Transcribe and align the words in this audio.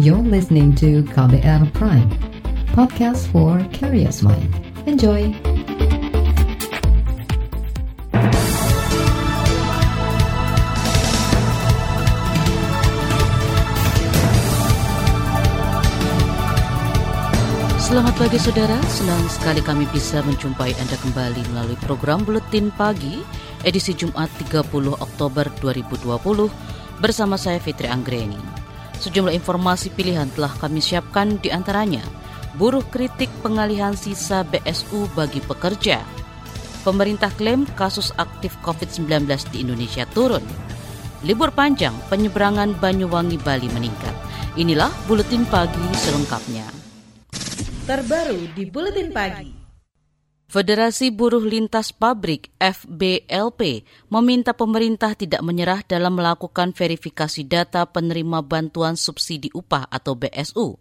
You're 0.00 0.24
listening 0.24 0.72
to 0.80 1.04
KBR 1.12 1.76
Prime, 1.76 2.08
podcast 2.72 3.28
for 3.28 3.60
curious 3.68 4.24
mind. 4.24 4.48
Enjoy! 4.88 5.28
Selamat 17.76 18.16
pagi 18.16 18.40
saudara, 18.40 18.80
senang 18.88 19.20
sekali 19.28 19.60
kami 19.60 19.84
bisa 19.92 20.24
menjumpai 20.24 20.72
Anda 20.80 20.96
kembali 20.96 21.44
melalui 21.52 21.76
program 21.84 22.24
Buletin 22.24 22.72
Pagi 22.72 23.20
edisi 23.68 23.92
Jumat 23.92 24.32
30 24.48 24.64
Oktober 24.96 25.44
2020 25.60 26.48
bersama 27.04 27.36
saya 27.36 27.60
Fitri 27.60 27.84
Anggreni. 27.84 28.59
Sejumlah 29.00 29.32
informasi 29.32 29.90
pilihan 29.96 30.28
telah 30.36 30.52
kami 30.60 30.84
siapkan 30.84 31.40
di 31.40 31.48
antaranya 31.48 32.04
buruh 32.60 32.84
kritik 32.92 33.32
pengalihan 33.40 33.96
sisa 33.96 34.44
BSU 34.44 35.08
bagi 35.16 35.40
pekerja. 35.40 36.04
Pemerintah 36.84 37.32
klaim 37.36 37.64
kasus 37.76 38.12
aktif 38.20 38.56
COVID-19 38.60 39.24
di 39.52 39.64
Indonesia 39.64 40.04
turun. 40.12 40.44
Libur 41.24 41.52
panjang, 41.52 41.92
penyeberangan 42.08 42.76
Banyuwangi 42.80 43.36
Bali 43.40 43.68
meningkat. 43.72 44.12
Inilah 44.56 44.88
Buletin 45.04 45.44
Pagi 45.48 45.84
selengkapnya 45.96 46.80
terbaru 47.90 48.46
di 48.54 48.70
Buletin 48.70 49.10
Pagi. 49.10 49.59
Federasi 50.50 51.14
Buruh 51.14 51.46
Lintas 51.46 51.94
Pabrik 51.94 52.50
FBLP 52.58 53.86
meminta 54.10 54.50
pemerintah 54.50 55.14
tidak 55.14 55.46
menyerah 55.46 55.86
dalam 55.86 56.18
melakukan 56.18 56.74
verifikasi 56.74 57.46
data 57.46 57.86
penerima 57.86 58.42
bantuan 58.42 58.98
subsidi 58.98 59.46
upah 59.54 59.86
atau 59.86 60.18
BSU. 60.18 60.74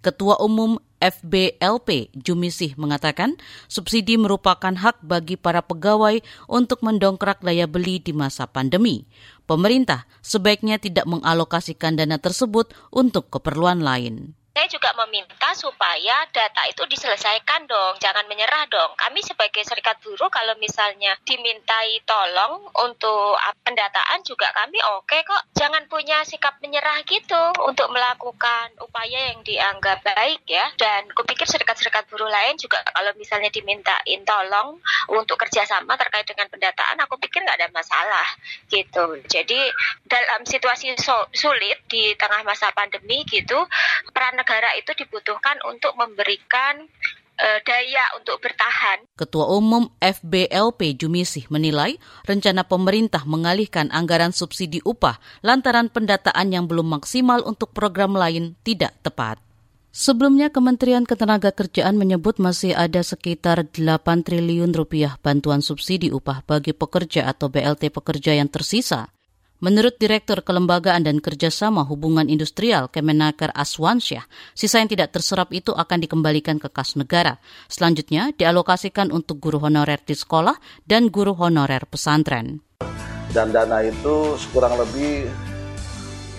Ketua 0.00 0.40
Umum 0.40 0.80
FBLP 0.96 2.08
Jumisih 2.16 2.72
mengatakan 2.80 3.36
subsidi 3.68 4.16
merupakan 4.16 4.72
hak 4.72 5.04
bagi 5.04 5.36
para 5.36 5.60
pegawai 5.60 6.24
untuk 6.48 6.80
mendongkrak 6.80 7.44
daya 7.44 7.68
beli 7.68 8.00
di 8.00 8.16
masa 8.16 8.48
pandemi. 8.48 9.04
Pemerintah 9.44 10.08
sebaiknya 10.24 10.80
tidak 10.80 11.04
mengalokasikan 11.04 12.00
dana 12.00 12.16
tersebut 12.16 12.72
untuk 12.88 13.28
keperluan 13.28 13.84
lain 13.84 14.32
saya 14.52 14.68
juga 14.68 14.92
meminta 15.00 15.56
supaya 15.56 16.28
data 16.28 16.68
itu 16.68 16.84
diselesaikan 16.84 17.64
dong, 17.64 17.96
jangan 18.04 18.28
menyerah 18.28 18.68
dong. 18.68 18.92
Kami 19.00 19.24
sebagai 19.24 19.64
serikat 19.64 19.96
buruh 20.04 20.28
kalau 20.28 20.52
misalnya 20.60 21.16
dimintai 21.24 22.04
tolong 22.04 22.68
untuk 22.84 23.40
pendataan 23.64 24.20
juga 24.28 24.52
kami 24.52 24.76
oke 25.00 25.08
okay 25.08 25.24
kok. 25.24 25.40
Jangan 25.56 25.88
punya 25.88 26.20
sikap 26.28 26.60
menyerah 26.60 27.00
gitu 27.08 27.40
untuk 27.64 27.88
melakukan 27.96 28.76
upaya 28.84 29.32
yang 29.32 29.40
dianggap 29.40 30.04
baik 30.04 30.44
ya. 30.44 30.68
Dan 30.76 31.08
kupikir 31.16 31.48
serikat-serikat 31.48 32.12
buruh 32.12 32.28
lain 32.28 32.60
juga 32.60 32.84
kalau 32.92 33.16
misalnya 33.16 33.48
dimintain 33.48 34.20
tolong 34.28 34.76
untuk 35.08 35.40
kerjasama 35.40 35.96
terkait 35.96 36.28
dengan 36.28 36.52
pendataan, 36.52 37.00
aku 37.00 37.16
pikir 37.24 37.40
nggak 37.40 37.56
ada 37.56 37.72
masalah 37.72 38.28
gitu. 38.68 39.16
Jadi 39.32 39.60
dalam 40.04 40.44
situasi 40.44 40.92
sulit 41.32 41.88
di 41.88 42.12
tengah 42.20 42.44
masa 42.44 42.68
pandemi 42.76 43.24
gitu, 43.24 43.56
peran 44.12 44.41
negara 44.42 44.74
itu 44.74 44.90
dibutuhkan 44.98 45.54
untuk 45.70 45.94
memberikan 45.94 46.82
uh, 47.38 47.58
daya 47.62 48.10
untuk 48.18 48.42
bertahan. 48.42 49.06
Ketua 49.14 49.46
Umum 49.54 49.86
FBLP 50.02 50.98
Jumisih 50.98 51.46
menilai 51.46 52.02
rencana 52.26 52.66
pemerintah 52.66 53.22
mengalihkan 53.22 53.86
anggaran 53.94 54.34
subsidi 54.34 54.82
upah 54.82 55.22
lantaran 55.46 55.86
pendataan 55.86 56.50
yang 56.50 56.66
belum 56.66 56.98
maksimal 56.98 57.46
untuk 57.46 57.70
program 57.70 58.18
lain 58.18 58.58
tidak 58.66 58.98
tepat. 59.06 59.38
Sebelumnya 59.92 60.48
Kementerian 60.48 61.04
Ketenagakerjaan 61.04 62.00
menyebut 62.00 62.40
masih 62.40 62.72
ada 62.72 63.04
sekitar 63.04 63.68
8 63.68 64.24
triliun 64.24 64.72
rupiah 64.72 65.20
bantuan 65.20 65.60
subsidi 65.60 66.08
upah 66.08 66.40
bagi 66.48 66.72
pekerja 66.72 67.28
atau 67.28 67.52
BLT 67.52 67.92
pekerja 67.92 68.32
yang 68.32 68.48
tersisa. 68.48 69.12
Menurut 69.62 69.94
Direktur 69.94 70.42
Kelembagaan 70.42 71.06
dan 71.06 71.22
Kerjasama 71.22 71.86
Hubungan 71.86 72.26
Industrial 72.26 72.90
Kemenaker 72.90 73.54
Aswansyah, 73.54 74.26
sisa 74.58 74.82
yang 74.82 74.90
tidak 74.90 75.14
terserap 75.14 75.54
itu 75.54 75.70
akan 75.70 76.02
dikembalikan 76.02 76.58
ke 76.58 76.66
kas 76.66 76.98
negara. 76.98 77.38
Selanjutnya 77.70 78.34
dialokasikan 78.34 79.14
untuk 79.14 79.38
guru 79.38 79.62
honorer 79.62 80.02
di 80.02 80.18
sekolah 80.18 80.58
dan 80.82 81.14
guru 81.14 81.38
honorer 81.38 81.86
pesantren. 81.86 82.58
Dan 83.30 83.54
dana 83.54 83.86
itu 83.86 84.34
kurang 84.50 84.74
lebih 84.82 85.30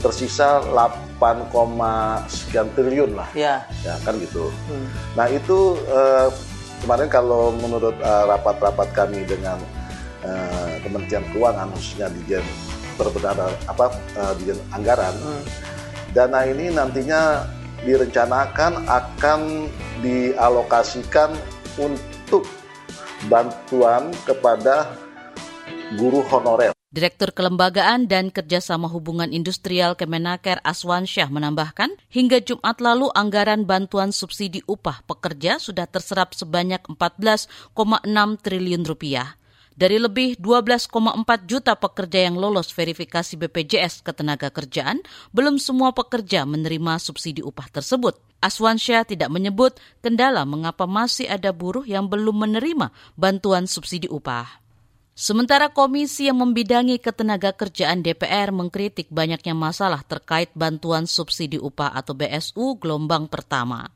tersisa 0.03 0.59
8, 0.75 2.27
sekian 2.27 2.67
triliun 2.75 3.15
lah. 3.15 3.31
Ya. 3.31 3.63
Ya 3.87 3.95
kan 4.03 4.19
gitu. 4.19 4.51
Hmm. 4.67 4.91
Nah 5.15 5.31
itu 5.31 5.79
eh, 5.79 6.27
kemarin 6.83 7.07
kalau 7.07 7.55
menurut 7.55 7.95
eh, 8.03 8.23
rapat-rapat 8.27 8.91
eh, 8.91 8.95
kami 8.99 9.19
dengan 9.23 9.55
eh, 10.27 10.75
Kementerian 10.83 11.23
Keuangan 11.31 11.71
khususnya 11.71 12.11
di 12.11 12.19
Jen 12.27 12.43
berbeda 12.95 13.33
apa 13.67 13.85
uh, 14.17 14.33
di 14.37 14.53
anggaran. 14.73 15.13
Hmm. 15.17 15.43
Dana 16.13 16.45
ini 16.45 16.69
nantinya 16.69 17.43
direncanakan 17.83 18.87
akan 18.87 19.67
dialokasikan 20.05 21.35
untuk 21.81 22.45
bantuan 23.27 24.13
kepada 24.23 24.93
guru 25.97 26.23
honorer. 26.29 26.71
Direktur 26.93 27.33
Kelembagaan 27.33 28.05
dan 28.05 28.29
Kerjasama 28.29 28.85
Hubungan 28.85 29.33
Industrial 29.33 29.97
Kemenaker 29.97 30.61
Aswan 30.61 31.09
Syah 31.09 31.25
menambahkan, 31.25 31.89
hingga 32.13 32.37
Jumat 32.37 32.77
lalu 32.77 33.09
anggaran 33.17 33.65
bantuan 33.65 34.13
subsidi 34.13 34.61
upah 34.69 35.01
pekerja 35.09 35.57
sudah 35.57 35.89
terserap 35.89 36.37
sebanyak 36.37 36.85
14,6 36.85 37.49
triliun 38.45 38.85
rupiah. 38.85 39.41
Dari 39.73 39.97
lebih 39.97 40.37
12,4 40.37 40.93
juta 41.49 41.73
pekerja 41.73 42.29
yang 42.29 42.37
lolos 42.37 42.69
verifikasi 42.69 43.33
BPJS 43.41 44.05
ketenaga 44.05 44.53
kerjaan, 44.53 45.01
belum 45.33 45.57
semua 45.57 45.97
pekerja 45.97 46.45
menerima 46.45 47.01
subsidi 47.01 47.41
upah 47.41 47.73
tersebut. 47.73 48.13
Aswansyah 48.37 49.07
tidak 49.07 49.33
menyebut 49.33 49.81
kendala 50.05 50.45
mengapa 50.45 50.85
masih 50.85 51.25
ada 51.25 51.49
buruh 51.49 51.87
yang 51.89 52.05
belum 52.05 52.45
menerima 52.45 52.93
bantuan 53.17 53.65
subsidi 53.65 54.05
upah. 54.05 54.61
Sementara 55.13 55.69
komisi 55.69 56.25
yang 56.25 56.41
membidangi 56.41 56.97
ketenaga 56.97 57.53
kerjaan 57.53 58.01
DPR 58.01 58.49
mengkritik 58.49 59.13
banyaknya 59.13 59.53
masalah 59.53 60.01
terkait 60.01 60.49
bantuan 60.57 61.05
subsidi 61.05 61.61
upah 61.61 61.93
atau 61.93 62.17
BSU 62.17 62.81
gelombang 62.81 63.29
pertama. 63.29 63.93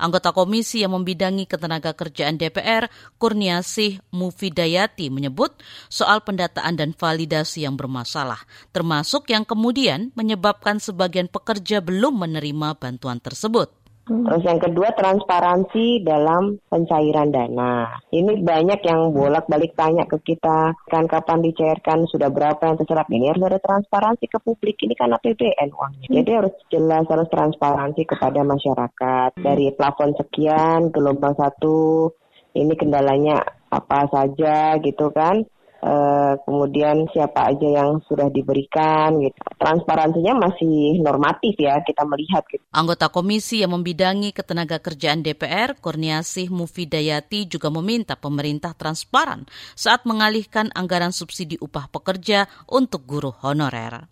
Anggota 0.00 0.32
komisi 0.32 0.80
yang 0.80 0.96
membidangi 0.96 1.44
ketenaga 1.44 1.92
kerjaan 1.92 2.40
DPR, 2.40 2.88
Kurniasih 3.20 4.00
Mufidayati 4.16 5.12
menyebut 5.12 5.52
soal 5.92 6.24
pendataan 6.24 6.80
dan 6.80 6.96
validasi 6.96 7.68
yang 7.68 7.76
bermasalah, 7.76 8.40
termasuk 8.72 9.28
yang 9.28 9.44
kemudian 9.44 10.08
menyebabkan 10.16 10.80
sebagian 10.80 11.28
pekerja 11.28 11.84
belum 11.84 12.16
menerima 12.24 12.80
bantuan 12.80 13.20
tersebut. 13.20 13.79
Hmm. 14.10 14.26
Terus 14.26 14.42
yang 14.42 14.58
kedua 14.58 14.90
transparansi 14.98 16.02
dalam 16.02 16.58
pencairan 16.66 17.30
dana. 17.30 17.94
Ini 18.10 18.42
banyak 18.42 18.80
yang 18.82 19.14
bolak-balik 19.14 19.78
tanya 19.78 20.02
ke 20.10 20.18
kita 20.18 20.74
kan 20.90 21.06
kapan 21.06 21.46
dicairkan, 21.46 22.10
sudah 22.10 22.26
berapa 22.26 22.58
yang 22.58 22.76
terserap. 22.82 23.06
Ini 23.06 23.30
harus 23.30 23.46
ada 23.46 23.62
transparansi 23.62 24.26
ke 24.26 24.38
publik. 24.42 24.82
Ini 24.82 24.98
kan 24.98 25.14
APBN 25.14 25.70
uangnya. 25.70 26.06
Hmm. 26.10 26.16
Jadi 26.18 26.30
harus 26.34 26.54
jelas 26.66 27.06
harus 27.06 27.30
transparansi 27.30 28.02
kepada 28.02 28.42
masyarakat. 28.42 29.30
Hmm. 29.38 29.44
Dari 29.46 29.70
plafon 29.78 30.10
sekian, 30.18 30.90
gelombang 30.90 31.38
satu, 31.38 32.10
ini 32.58 32.74
kendalanya 32.74 33.46
apa 33.70 34.10
saja 34.10 34.74
gitu 34.82 35.14
kan 35.14 35.46
Uh, 35.80 36.36
kemudian 36.44 37.08
siapa 37.08 37.56
aja 37.56 37.64
yang 37.64 38.04
sudah 38.04 38.28
diberikan 38.28 39.16
gitu. 39.16 39.32
Transparansinya 39.56 40.36
masih 40.36 41.00
normatif 41.00 41.56
ya 41.56 41.80
kita 41.80 42.04
melihat 42.04 42.44
gitu. 42.52 42.60
Anggota 42.68 43.08
komisi 43.08 43.64
yang 43.64 43.72
membidangi 43.72 44.36
ketenaga 44.36 44.76
kerjaan 44.76 45.24
DPR, 45.24 45.80
Kurniasih 45.80 46.52
Mufidayati 46.52 47.48
juga 47.48 47.72
meminta 47.72 48.12
pemerintah 48.12 48.76
transparan 48.76 49.48
saat 49.72 50.04
mengalihkan 50.04 50.68
anggaran 50.76 51.16
subsidi 51.16 51.56
upah 51.56 51.88
pekerja 51.88 52.44
untuk 52.68 53.08
guru 53.08 53.32
honorer. 53.40 54.04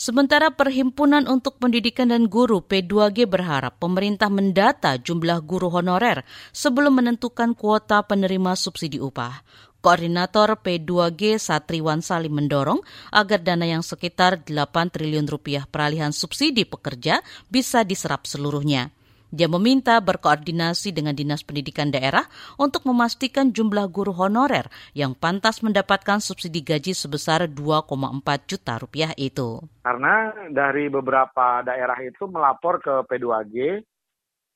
Sementara 0.00 0.48
Perhimpunan 0.48 1.28
untuk 1.28 1.60
Pendidikan 1.60 2.08
dan 2.08 2.24
Guru 2.24 2.64
P2G 2.64 3.28
berharap 3.28 3.76
pemerintah 3.76 4.32
mendata 4.32 4.96
jumlah 4.96 5.44
guru 5.44 5.68
honorer 5.68 6.24
sebelum 6.56 7.04
menentukan 7.04 7.52
kuota 7.52 8.00
penerima 8.08 8.56
subsidi 8.56 8.96
upah. 8.96 9.44
Koordinator 9.80 10.60
P2G 10.60 11.40
Satriwan 11.40 12.04
Salim 12.04 12.36
mendorong 12.36 12.84
agar 13.08 13.40
dana 13.40 13.64
yang 13.64 13.80
sekitar 13.80 14.44
8 14.44 14.92
triliun 14.92 15.24
rupiah 15.24 15.64
peralihan 15.64 16.12
subsidi 16.12 16.68
pekerja 16.68 17.24
bisa 17.48 17.80
diserap 17.80 18.28
seluruhnya. 18.28 18.92
Dia 19.30 19.46
meminta 19.46 19.94
berkoordinasi 20.02 20.90
dengan 20.90 21.14
Dinas 21.14 21.46
Pendidikan 21.46 21.88
Daerah 21.88 22.26
untuk 22.58 22.82
memastikan 22.82 23.54
jumlah 23.54 23.86
guru 23.86 24.10
honorer 24.10 24.66
yang 24.90 25.14
pantas 25.14 25.62
mendapatkan 25.62 26.18
subsidi 26.18 26.66
gaji 26.66 26.92
sebesar 26.92 27.46
2,4 27.46 28.50
juta 28.50 28.74
rupiah 28.82 29.14
itu. 29.14 29.62
Karena 29.86 30.34
dari 30.50 30.90
beberapa 30.90 31.62
daerah 31.62 31.96
itu 32.02 32.26
melapor 32.26 32.82
ke 32.82 33.06
P2G 33.06 33.86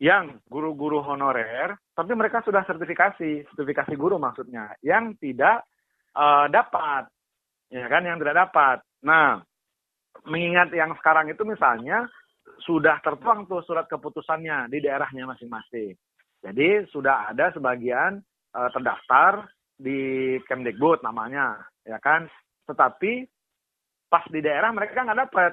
yang 0.02 0.43
guru-guru 0.50 0.99
honorer, 1.00 1.79
tapi 1.94 2.12
mereka 2.19 2.43
sudah 2.43 2.67
sertifikasi, 2.67 3.46
sertifikasi 3.55 3.94
guru 3.94 4.19
maksudnya, 4.19 4.75
yang 4.82 5.14
tidak 5.23 5.62
uh, 6.19 6.50
dapat, 6.50 7.06
ya 7.70 7.87
kan, 7.87 8.02
yang 8.02 8.19
tidak 8.19 8.49
dapat. 8.49 8.82
Nah, 9.06 9.38
mengingat 10.26 10.75
yang 10.75 10.94
sekarang 10.99 11.31
itu 11.31 11.46
misalnya 11.46 12.06
sudah 12.62 12.99
tertuang 13.02 13.46
tuh 13.46 13.62
surat 13.62 13.87
keputusannya 13.87 14.70
di 14.70 14.79
daerahnya 14.82 15.31
masing-masing. 15.31 15.94
Jadi 16.44 16.85
sudah 16.93 17.32
ada 17.32 17.55
sebagian 17.56 18.20
uh, 18.52 18.69
terdaftar 18.70 19.49
di 19.75 20.37
Kemdikbud 20.44 21.00
namanya, 21.02 21.56
ya 21.82 21.96
kan. 21.99 22.29
Tetapi 22.69 23.25
pas 24.12 24.25
di 24.31 24.41
daerah 24.44 24.70
mereka 24.70 25.02
nggak 25.02 25.20
dapat. 25.29 25.52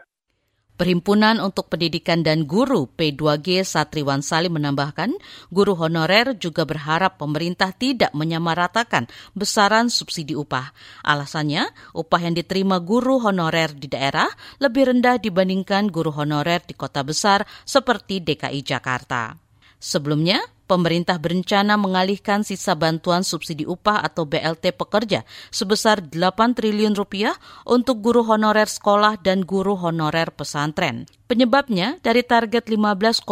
Perhimpunan 0.80 1.38
untuk 1.38 1.70
Pendidikan 1.70 2.26
dan 2.26 2.50
Guru 2.50 2.90
P2G 2.98 3.62
Satriwan 3.62 4.26
Salim 4.26 4.58
menambahkan, 4.58 5.14
guru 5.54 5.78
honorer 5.78 6.34
juga 6.40 6.66
berharap 6.66 7.22
pemerintah 7.22 7.70
tidak 7.70 8.10
menyamaratakan 8.18 9.06
besaran 9.38 9.94
subsidi 9.94 10.34
upah. 10.34 10.74
Alasannya, 11.06 11.70
upah 11.94 12.22
yang 12.26 12.34
diterima 12.34 12.82
guru 12.82 13.22
honorer 13.22 13.78
di 13.78 13.94
daerah 13.94 14.28
lebih 14.58 14.90
rendah 14.90 15.22
dibandingkan 15.22 15.94
guru 15.94 16.10
honorer 16.10 16.66
di 16.66 16.74
kota 16.74 17.06
besar 17.06 17.46
seperti 17.62 18.24
DKI 18.26 18.66
Jakarta. 18.66 19.38
Sebelumnya, 19.82 20.42
pemerintah 20.72 21.20
berencana 21.20 21.76
mengalihkan 21.76 22.48
sisa 22.48 22.80
bantuan 22.80 23.28
subsidi 23.28 23.68
upah 23.68 24.00
atau 24.08 24.24
BLT 24.24 24.72
pekerja 24.80 25.28
sebesar 25.52 26.00
8 26.00 26.16
triliun 26.56 26.96
rupiah 26.96 27.36
untuk 27.68 28.00
guru 28.00 28.24
honorer 28.24 28.72
sekolah 28.72 29.20
dan 29.20 29.44
guru 29.44 29.76
honorer 29.76 30.32
pesantren. 30.32 31.12
Penyebabnya 31.28 32.00
dari 32.00 32.24
target 32.24 32.72
15,7 32.72 33.24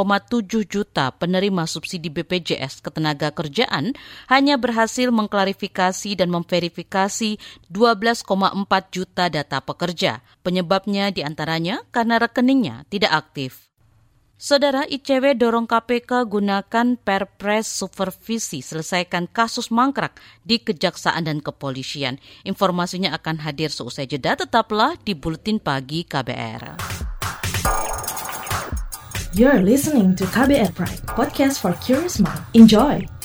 juta 0.68 1.16
penerima 1.16 1.64
subsidi 1.68 2.12
BPJS 2.12 2.84
ketenaga 2.84 3.32
kerjaan 3.32 3.96
hanya 4.28 4.60
berhasil 4.60 5.08
mengklarifikasi 5.12 6.20
dan 6.20 6.32
memverifikasi 6.32 7.40
12,4 7.72 8.28
juta 8.92 9.26
data 9.32 9.60
pekerja. 9.64 10.24
Penyebabnya 10.44 11.12
di 11.12 11.24
antaranya 11.24 11.84
karena 11.92 12.20
rekeningnya 12.20 12.88
tidak 12.88 13.16
aktif. 13.16 13.69
Saudara 14.40 14.88
ICW 14.88 15.36
dorong 15.36 15.68
KPK 15.68 16.24
gunakan 16.24 16.96
perpres 16.96 17.68
supervisi 17.68 18.64
selesaikan 18.64 19.28
kasus 19.28 19.68
mangkrak 19.68 20.16
di 20.48 20.64
Kejaksaan 20.64 21.28
dan 21.28 21.44
Kepolisian. 21.44 22.24
Informasinya 22.48 23.12
akan 23.20 23.44
hadir 23.44 23.68
seusai 23.68 24.08
jeda, 24.08 24.40
tetaplah 24.40 24.96
di 25.04 25.12
Buletin 25.12 25.60
Pagi 25.60 26.08
KBR. 26.08 26.80
You're 29.36 29.60
listening 29.60 30.16
to 30.16 30.24
KBR 30.32 30.72
Pride, 30.72 31.04
podcast 31.20 31.60
for 31.60 31.76
curious 31.84 32.24
mind. 32.24 32.40
Enjoy! 32.56 33.19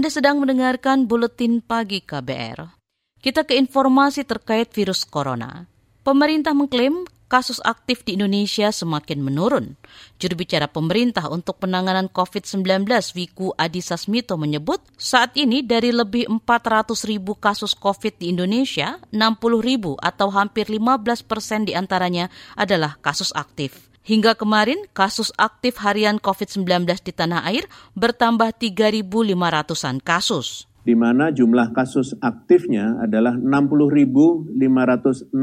Anda 0.00 0.16
sedang 0.16 0.40
mendengarkan 0.40 1.04
buletin 1.04 1.60
pagi 1.60 2.00
KBR. 2.00 2.72
Kita 3.20 3.44
ke 3.44 3.52
informasi 3.52 4.24
terkait 4.24 4.72
virus 4.72 5.04
corona. 5.04 5.68
Pemerintah 6.00 6.56
mengklaim 6.56 7.04
kasus 7.28 7.60
aktif 7.60 8.00
di 8.08 8.16
Indonesia 8.16 8.72
semakin 8.72 9.20
menurun. 9.20 9.76
Juru 10.16 10.40
bicara 10.40 10.72
pemerintah 10.72 11.28
untuk 11.28 11.60
penanganan 11.60 12.08
COVID-19 12.08 12.88
Wiku 13.12 13.52
Adhisa 13.60 14.00
Smito 14.00 14.40
menyebut 14.40 14.80
saat 14.96 15.36
ini 15.36 15.60
dari 15.60 15.92
lebih 15.92 16.32
400 16.32 16.96
ribu 17.04 17.36
kasus 17.36 17.76
COVID 17.76 18.24
di 18.24 18.32
Indonesia, 18.32 18.96
60 19.12 19.36
ribu 19.60 20.00
atau 20.00 20.32
hampir 20.32 20.64
15 20.72 21.28
persen 21.28 21.68
di 21.68 21.76
antaranya 21.76 22.32
adalah 22.56 22.96
kasus 23.04 23.36
aktif. 23.36 23.89
Hingga 24.00 24.32
kemarin, 24.32 24.88
kasus 24.96 25.28
aktif 25.36 25.76
harian 25.84 26.16
COVID-19 26.16 26.88
di 27.04 27.12
tanah 27.12 27.44
air 27.44 27.68
bertambah 27.92 28.56
3.500-an 28.56 30.00
kasus. 30.00 30.64
Di 30.80 30.96
mana 30.96 31.28
jumlah 31.28 31.76
kasus 31.76 32.16
aktifnya 32.24 32.96
adalah 33.04 33.36
60.569 33.36 35.36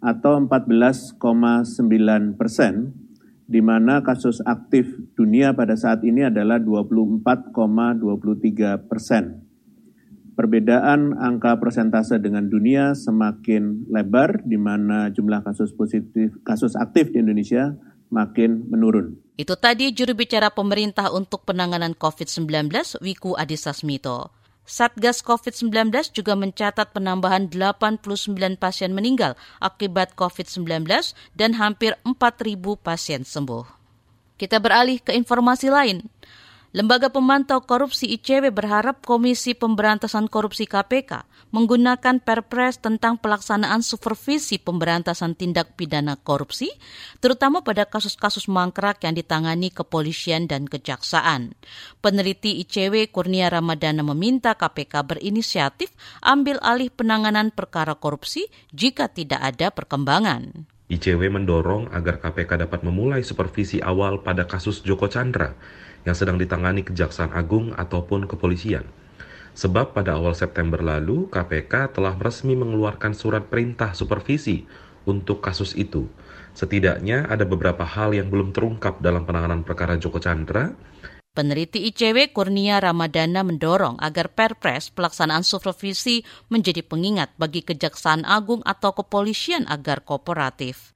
atau 0.00 0.32
14,9 0.48 2.40
persen, 2.40 2.96
di 3.44 3.60
mana 3.60 4.00
kasus 4.00 4.40
aktif 4.48 4.88
dunia 5.12 5.52
pada 5.52 5.76
saat 5.76 6.00
ini 6.00 6.24
adalah 6.24 6.56
24,23 6.56 8.00
persen. 8.88 9.44
Perbedaan 10.40 11.20
angka 11.20 11.60
persentase 11.60 12.16
dengan 12.16 12.48
dunia 12.48 12.96
semakin 12.96 13.84
lebar 13.92 14.40
di 14.40 14.56
mana 14.56 15.12
jumlah 15.12 15.44
kasus 15.44 15.68
positif 15.76 16.32
kasus 16.48 16.72
aktif 16.80 17.12
di 17.12 17.20
Indonesia 17.20 17.76
makin 18.08 18.64
menurun. 18.72 19.20
Itu 19.36 19.60
tadi 19.60 19.92
juru 19.92 20.16
bicara 20.16 20.48
pemerintah 20.48 21.12
untuk 21.12 21.44
penanganan 21.44 21.92
COVID-19 21.92 22.72
Wiku 23.04 23.36
Adhisa 23.36 23.76
Smito. 23.76 24.32
Satgas 24.64 25.20
COVID-19 25.20 25.92
juga 26.16 26.32
mencatat 26.32 26.88
penambahan 26.96 27.52
89 27.52 28.00
pasien 28.56 28.96
meninggal 28.96 29.36
akibat 29.60 30.16
COVID-19 30.16 30.88
dan 31.36 31.60
hampir 31.60 32.00
4.000 32.08 32.56
pasien 32.80 33.28
sembuh. 33.28 33.68
Kita 34.40 34.56
beralih 34.56 35.04
ke 35.04 35.12
informasi 35.12 35.68
lain. 35.68 36.08
Lembaga 36.70 37.10
Pemantau 37.10 37.66
Korupsi 37.66 38.06
ICW 38.14 38.54
berharap 38.54 39.02
Komisi 39.02 39.58
Pemberantasan 39.58 40.30
Korupsi 40.30 40.70
KPK 40.70 41.26
menggunakan 41.50 42.22
perpres 42.22 42.78
tentang 42.78 43.18
pelaksanaan 43.18 43.82
supervisi 43.82 44.62
pemberantasan 44.62 45.34
tindak 45.34 45.74
pidana 45.74 46.14
korupsi, 46.14 46.70
terutama 47.18 47.66
pada 47.66 47.90
kasus-kasus 47.90 48.46
mangkrak 48.46 49.02
yang 49.02 49.18
ditangani 49.18 49.74
kepolisian 49.74 50.46
dan 50.46 50.70
kejaksaan. 50.70 51.58
Peneliti 51.98 52.62
ICW 52.62 53.10
Kurnia 53.10 53.50
Ramadana 53.50 54.06
meminta 54.06 54.54
KPK 54.54 55.02
berinisiatif 55.10 55.90
ambil 56.22 56.62
alih 56.62 56.94
penanganan 56.94 57.50
perkara 57.50 57.98
korupsi 57.98 58.46
jika 58.70 59.10
tidak 59.10 59.42
ada 59.42 59.74
perkembangan. 59.74 60.70
ICW 60.86 61.34
mendorong 61.34 61.90
agar 61.90 62.22
KPK 62.22 62.62
dapat 62.62 62.86
memulai 62.86 63.26
supervisi 63.26 63.82
awal 63.82 64.22
pada 64.22 64.46
kasus 64.46 64.86
Joko 64.86 65.10
Chandra 65.10 65.54
yang 66.04 66.16
sedang 66.16 66.40
ditangani 66.40 66.86
Kejaksaan 66.86 67.32
Agung 67.36 67.76
ataupun 67.76 68.24
kepolisian. 68.24 68.84
Sebab 69.54 69.92
pada 69.92 70.16
awal 70.16 70.32
September 70.32 70.78
lalu, 70.80 71.26
KPK 71.28 71.92
telah 71.92 72.14
resmi 72.16 72.54
mengeluarkan 72.54 73.12
surat 73.12 73.44
perintah 73.50 73.92
supervisi 73.92 74.64
untuk 75.04 75.42
kasus 75.42 75.74
itu. 75.74 76.06
Setidaknya 76.54 77.26
ada 77.30 77.46
beberapa 77.46 77.82
hal 77.86 78.14
yang 78.14 78.30
belum 78.30 78.54
terungkap 78.54 79.02
dalam 79.02 79.26
penanganan 79.26 79.62
perkara 79.66 79.98
Joko 79.98 80.22
Chandra. 80.22 80.70
Peneliti 81.30 81.86
ICW 81.86 82.34
Kurnia 82.34 82.82
Ramadana 82.82 83.46
mendorong 83.46 84.02
agar 84.02 84.34
Perpres 84.34 84.90
pelaksanaan 84.90 85.46
supervisi 85.46 86.26
menjadi 86.50 86.82
pengingat 86.82 87.30
bagi 87.38 87.62
Kejaksaan 87.62 88.26
Agung 88.26 88.66
atau 88.66 88.90
kepolisian 88.98 89.62
agar 89.70 90.02
kooperatif. 90.02 90.90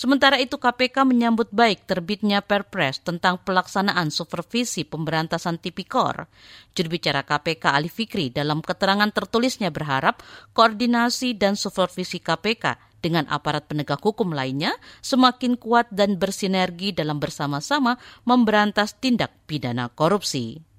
Sementara 0.00 0.40
itu 0.40 0.56
KPK 0.56 1.04
menyambut 1.04 1.52
baik 1.52 1.84
terbitnya 1.84 2.40
Perpres 2.40 3.04
tentang 3.04 3.36
pelaksanaan 3.44 4.08
supervisi 4.08 4.88
pemberantasan 4.88 5.60
tipikor. 5.60 6.24
Juru 6.72 6.96
bicara 6.96 7.20
KPK 7.20 7.68
Ali 7.68 7.92
Fikri 7.92 8.32
dalam 8.32 8.64
keterangan 8.64 9.12
tertulisnya 9.12 9.68
berharap 9.68 10.24
koordinasi 10.56 11.36
dan 11.36 11.52
supervisi 11.52 12.16
KPK 12.16 12.80
dengan 13.04 13.28
aparat 13.28 13.68
penegak 13.68 14.00
hukum 14.00 14.32
lainnya 14.32 14.72
semakin 15.04 15.60
kuat 15.60 15.92
dan 15.92 16.16
bersinergi 16.16 16.96
dalam 16.96 17.20
bersama-sama 17.20 18.00
memberantas 18.24 18.96
tindak 18.96 19.36
pidana 19.44 19.92
korupsi. 19.92 20.69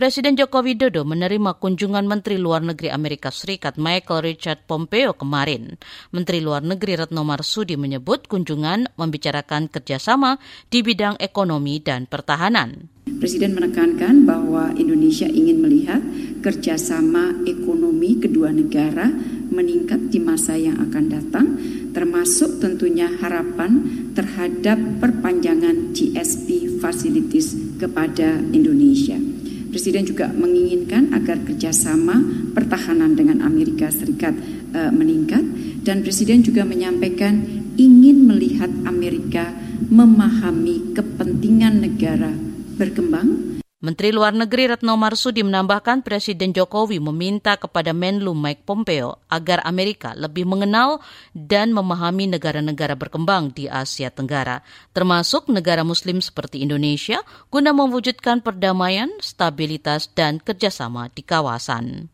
Presiden 0.00 0.32
Joko 0.32 0.64
Widodo 0.64 1.04
menerima 1.04 1.60
kunjungan 1.60 2.08
Menteri 2.08 2.40
Luar 2.40 2.64
Negeri 2.64 2.88
Amerika 2.88 3.28
Serikat 3.28 3.76
Michael 3.76 4.32
Richard 4.32 4.64
Pompeo 4.64 5.12
kemarin. 5.12 5.76
Menteri 6.08 6.40
Luar 6.40 6.64
Negeri 6.64 6.96
Retno 6.96 7.20
Marsudi 7.20 7.76
menyebut 7.76 8.24
kunjungan 8.24 8.96
membicarakan 8.96 9.68
kerjasama 9.68 10.40
di 10.72 10.80
bidang 10.80 11.20
ekonomi 11.20 11.84
dan 11.84 12.08
pertahanan. 12.08 12.88
Presiden 13.20 13.52
menekankan 13.52 14.24
bahwa 14.24 14.72
Indonesia 14.72 15.28
ingin 15.28 15.60
melihat 15.60 16.00
kerjasama 16.40 17.36
ekonomi 17.44 18.16
kedua 18.24 18.56
negara 18.56 19.04
meningkat 19.52 20.08
di 20.08 20.16
masa 20.16 20.56
yang 20.56 20.80
akan 20.80 21.04
datang, 21.12 21.46
termasuk 21.92 22.56
tentunya 22.56 23.04
harapan 23.20 23.84
terhadap 24.16 24.80
perpanjangan 24.96 25.92
GSP 25.92 26.80
facilities 26.80 27.52
kepada 27.76 28.40
Indonesia. 28.56 29.20
Presiden 29.70 30.04
juga 30.04 30.28
menginginkan 30.30 31.14
agar 31.14 31.38
kerjasama 31.46 32.20
pertahanan 32.52 33.14
dengan 33.14 33.46
Amerika 33.46 33.88
Serikat 33.88 34.34
uh, 34.74 34.90
meningkat. 34.90 35.42
Dan 35.80 36.04
Presiden 36.04 36.44
juga 36.44 36.66
menyampaikan 36.68 37.40
ingin 37.80 38.28
melihat 38.28 38.68
Amerika 38.84 39.54
memahami 39.88 40.92
kepentingan 40.92 41.80
negara 41.80 42.34
berkembang 42.76 43.59
Menteri 43.80 44.12
Luar 44.12 44.36
Negeri 44.36 44.68
Retno 44.68 44.92
Marsudi 45.00 45.40
menambahkan 45.40 46.04
Presiden 46.04 46.52
Jokowi 46.52 47.00
meminta 47.00 47.56
kepada 47.56 47.96
Menlu 47.96 48.36
Mike 48.36 48.68
Pompeo 48.68 49.24
agar 49.32 49.64
Amerika 49.64 50.12
lebih 50.12 50.44
mengenal 50.44 51.00
dan 51.32 51.72
memahami 51.72 52.28
negara-negara 52.28 52.92
berkembang 52.92 53.56
di 53.56 53.72
Asia 53.72 54.12
Tenggara, 54.12 54.60
termasuk 54.92 55.48
negara 55.48 55.80
muslim 55.80 56.20
seperti 56.20 56.60
Indonesia, 56.60 57.24
guna 57.48 57.72
mewujudkan 57.72 58.44
perdamaian, 58.44 59.08
stabilitas, 59.16 60.12
dan 60.12 60.44
kerjasama 60.44 61.08
di 61.16 61.24
kawasan. 61.24 62.12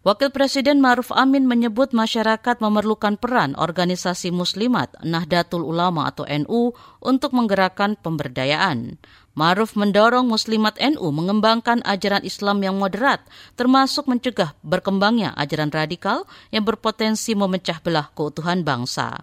Wakil 0.00 0.32
Presiden 0.32 0.80
Maruf 0.80 1.12
Amin 1.12 1.44
menyebut 1.44 1.92
masyarakat 1.92 2.56
memerlukan 2.56 3.20
peran 3.20 3.52
organisasi 3.52 4.32
muslimat 4.32 4.96
Nahdlatul 5.04 5.60
Ulama 5.60 6.08
atau 6.08 6.24
NU 6.24 6.72
untuk 7.04 7.36
menggerakkan 7.36 8.00
pemberdayaan. 8.00 8.96
Maruf 9.30 9.78
mendorong 9.78 10.26
Muslimat 10.26 10.74
NU 10.82 11.06
mengembangkan 11.14 11.86
ajaran 11.86 12.26
Islam 12.26 12.66
yang 12.66 12.74
moderat, 12.82 13.22
termasuk 13.54 14.10
mencegah 14.10 14.58
berkembangnya 14.66 15.30
ajaran 15.38 15.70
radikal 15.70 16.26
yang 16.50 16.66
berpotensi 16.66 17.38
memecah 17.38 17.78
belah 17.78 18.10
keutuhan 18.18 18.66
bangsa. 18.66 19.22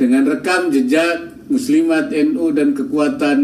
Dengan 0.00 0.24
rekam 0.24 0.72
jejak 0.72 1.46
Muslimat 1.52 2.08
NU 2.08 2.56
dan 2.56 2.72
kekuatan 2.72 3.38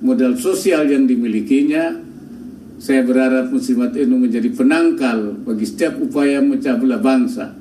modal 0.00 0.40
sosial 0.40 0.88
yang 0.88 1.04
dimilikinya, 1.04 1.92
saya 2.80 3.04
berharap 3.04 3.52
Muslimat 3.52 3.92
NU 4.00 4.24
menjadi 4.24 4.48
penangkal 4.48 5.44
bagi 5.44 5.68
setiap 5.68 6.00
upaya 6.00 6.40
memecah 6.40 6.74
belah 6.80 6.98
bangsa. 7.04 7.52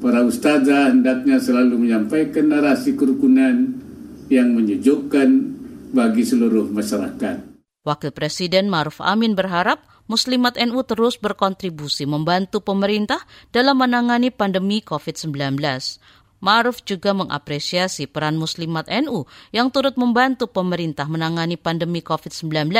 Para 0.00 0.26
ustazah 0.26 0.90
hendaknya 0.90 1.38
selalu 1.38 1.86
menyampaikan 1.86 2.50
narasi 2.50 2.98
kerukunan 2.98 3.78
yang 4.30 4.54
menyejukkan 4.54 5.49
bagi 5.90 6.22
seluruh 6.24 6.70
masyarakat. 6.70 7.50
Wakil 7.80 8.12
Presiden 8.12 8.68
Maruf 8.68 9.00
Amin 9.00 9.32
berharap 9.32 9.80
Muslimat 10.10 10.58
NU 10.58 10.82
terus 10.82 11.14
berkontribusi 11.22 12.02
membantu 12.02 12.58
pemerintah 12.58 13.22
dalam 13.54 13.78
menangani 13.78 14.34
pandemi 14.34 14.82
COVID-19. 14.82 15.54
Maruf 16.40 16.80
juga 16.82 17.12
mengapresiasi 17.12 18.08
peran 18.08 18.40
Muslimat 18.40 18.88
NU 18.88 19.28
yang 19.52 19.68
turut 19.68 19.94
membantu 20.00 20.48
pemerintah 20.48 21.04
menangani 21.04 21.60
pandemi 21.60 22.00
COVID-19. 22.00 22.72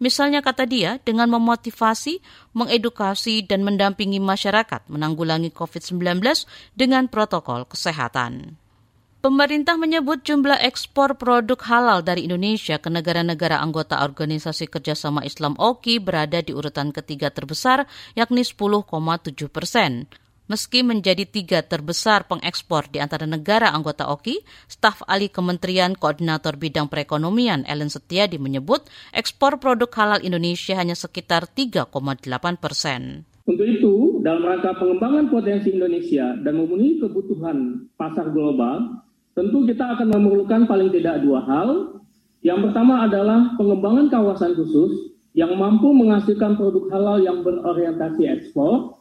Misalnya 0.00 0.40
kata 0.40 0.64
dia, 0.64 0.96
dengan 1.04 1.28
memotivasi, 1.36 2.18
mengedukasi, 2.56 3.44
dan 3.44 3.60
mendampingi 3.62 4.18
masyarakat 4.18 4.88
menanggulangi 4.88 5.52
COVID-19 5.52 6.24
dengan 6.72 7.06
protokol 7.12 7.68
kesehatan. 7.68 8.63
Pemerintah 9.24 9.80
menyebut 9.80 10.20
jumlah 10.20 10.60
ekspor 10.60 11.16
produk 11.16 11.56
halal 11.64 12.04
dari 12.04 12.28
Indonesia 12.28 12.76
ke 12.76 12.92
negara-negara 12.92 13.56
anggota 13.56 14.04
Organisasi 14.04 14.68
Kerjasama 14.68 15.24
Islam 15.24 15.56
OKI 15.56 15.96
berada 15.96 16.44
di 16.44 16.52
urutan 16.52 16.92
ketiga 16.92 17.32
terbesar, 17.32 17.88
yakni 18.12 18.44
10,7 18.44 18.84
persen. 19.48 20.12
Meski 20.44 20.84
menjadi 20.84 21.24
tiga 21.24 21.64
terbesar 21.64 22.28
pengekspor 22.28 22.92
di 22.92 23.00
antara 23.00 23.24
negara 23.24 23.72
anggota 23.72 24.12
OKI, 24.12 24.44
staf 24.68 25.00
ahli 25.08 25.32
Kementerian 25.32 25.96
Koordinator 25.96 26.60
Bidang 26.60 26.92
Perekonomian 26.92 27.64
Ellen 27.64 27.88
Setiadi 27.88 28.36
menyebut 28.36 28.84
ekspor 29.16 29.56
produk 29.56 29.88
halal 29.96 30.20
Indonesia 30.20 30.76
hanya 30.76 30.92
sekitar 30.92 31.48
3,8 31.48 31.88
persen. 32.60 33.24
Untuk 33.48 33.64
itu, 33.64 34.20
dalam 34.20 34.44
rangka 34.44 34.76
pengembangan 34.76 35.32
potensi 35.32 35.72
Indonesia 35.72 36.36
dan 36.44 36.60
memenuhi 36.60 37.00
kebutuhan 37.00 37.88
pasar 37.96 38.28
global, 38.28 39.00
Tentu 39.34 39.66
kita 39.66 39.98
akan 39.98 40.14
memerlukan 40.14 40.70
paling 40.70 40.94
tidak 40.94 41.22
dua 41.26 41.42
hal. 41.42 41.98
Yang 42.46 42.70
pertama 42.70 43.02
adalah 43.02 43.58
pengembangan 43.58 44.06
kawasan 44.06 44.54
khusus 44.54 45.14
yang 45.34 45.58
mampu 45.58 45.90
menghasilkan 45.90 46.54
produk 46.54 46.86
halal 46.94 47.18
yang 47.18 47.42
berorientasi 47.42 48.30
ekspor. 48.30 48.94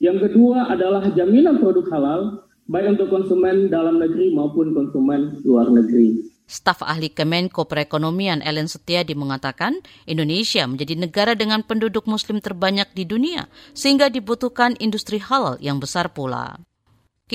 Yang 0.00 0.28
kedua 0.30 0.72
adalah 0.72 1.04
jaminan 1.12 1.60
produk 1.60 1.84
halal 1.92 2.20
baik 2.64 2.96
untuk 2.96 3.12
konsumen 3.12 3.68
dalam 3.68 4.00
negeri 4.00 4.32
maupun 4.32 4.72
konsumen 4.72 5.36
luar 5.44 5.68
negeri. 5.68 6.32
Staf 6.44 6.84
ahli 6.84 7.08
Kemenko 7.08 7.64
Perekonomian 7.64 8.44
Ellen 8.44 8.68
Setiadi 8.68 9.16
mengatakan 9.16 9.80
Indonesia 10.04 10.68
menjadi 10.68 10.96
negara 10.96 11.32
dengan 11.32 11.64
penduduk 11.64 12.04
muslim 12.04 12.40
terbanyak 12.40 12.92
di 12.92 13.08
dunia 13.08 13.48
sehingga 13.72 14.12
dibutuhkan 14.12 14.76
industri 14.76 15.20
halal 15.20 15.56
yang 15.60 15.80
besar 15.80 16.12
pula. 16.12 16.60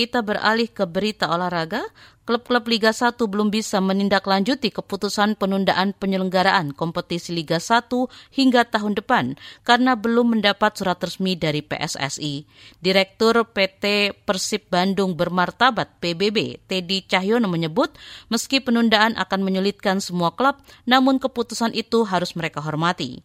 Kita 0.00 0.24
beralih 0.24 0.72
ke 0.72 0.88
berita 0.88 1.28
olahraga. 1.28 1.84
Klub-klub 2.24 2.64
Liga 2.72 2.88
1 2.88 3.20
belum 3.20 3.52
bisa 3.52 3.84
menindaklanjuti 3.84 4.72
keputusan 4.72 5.36
penundaan 5.36 5.92
penyelenggaraan 5.92 6.72
kompetisi 6.72 7.36
Liga 7.36 7.60
1 7.60 8.08
hingga 8.32 8.64
tahun 8.64 8.96
depan 8.96 9.36
karena 9.60 10.00
belum 10.00 10.40
mendapat 10.40 10.72
surat 10.80 10.96
resmi 11.04 11.36
dari 11.36 11.60
PSSI. 11.60 12.48
Direktur 12.80 13.44
PT 13.44 14.16
Persib 14.24 14.72
Bandung 14.72 15.20
Bermartabat 15.20 16.00
PBB, 16.00 16.64
Teddy 16.64 17.04
Cahyono 17.04 17.52
menyebut 17.52 17.92
meski 18.32 18.64
penundaan 18.64 19.20
akan 19.20 19.44
menyulitkan 19.44 20.00
semua 20.00 20.32
klub, 20.32 20.64
namun 20.88 21.20
keputusan 21.20 21.76
itu 21.76 22.08
harus 22.08 22.32
mereka 22.40 22.64
hormati. 22.64 23.20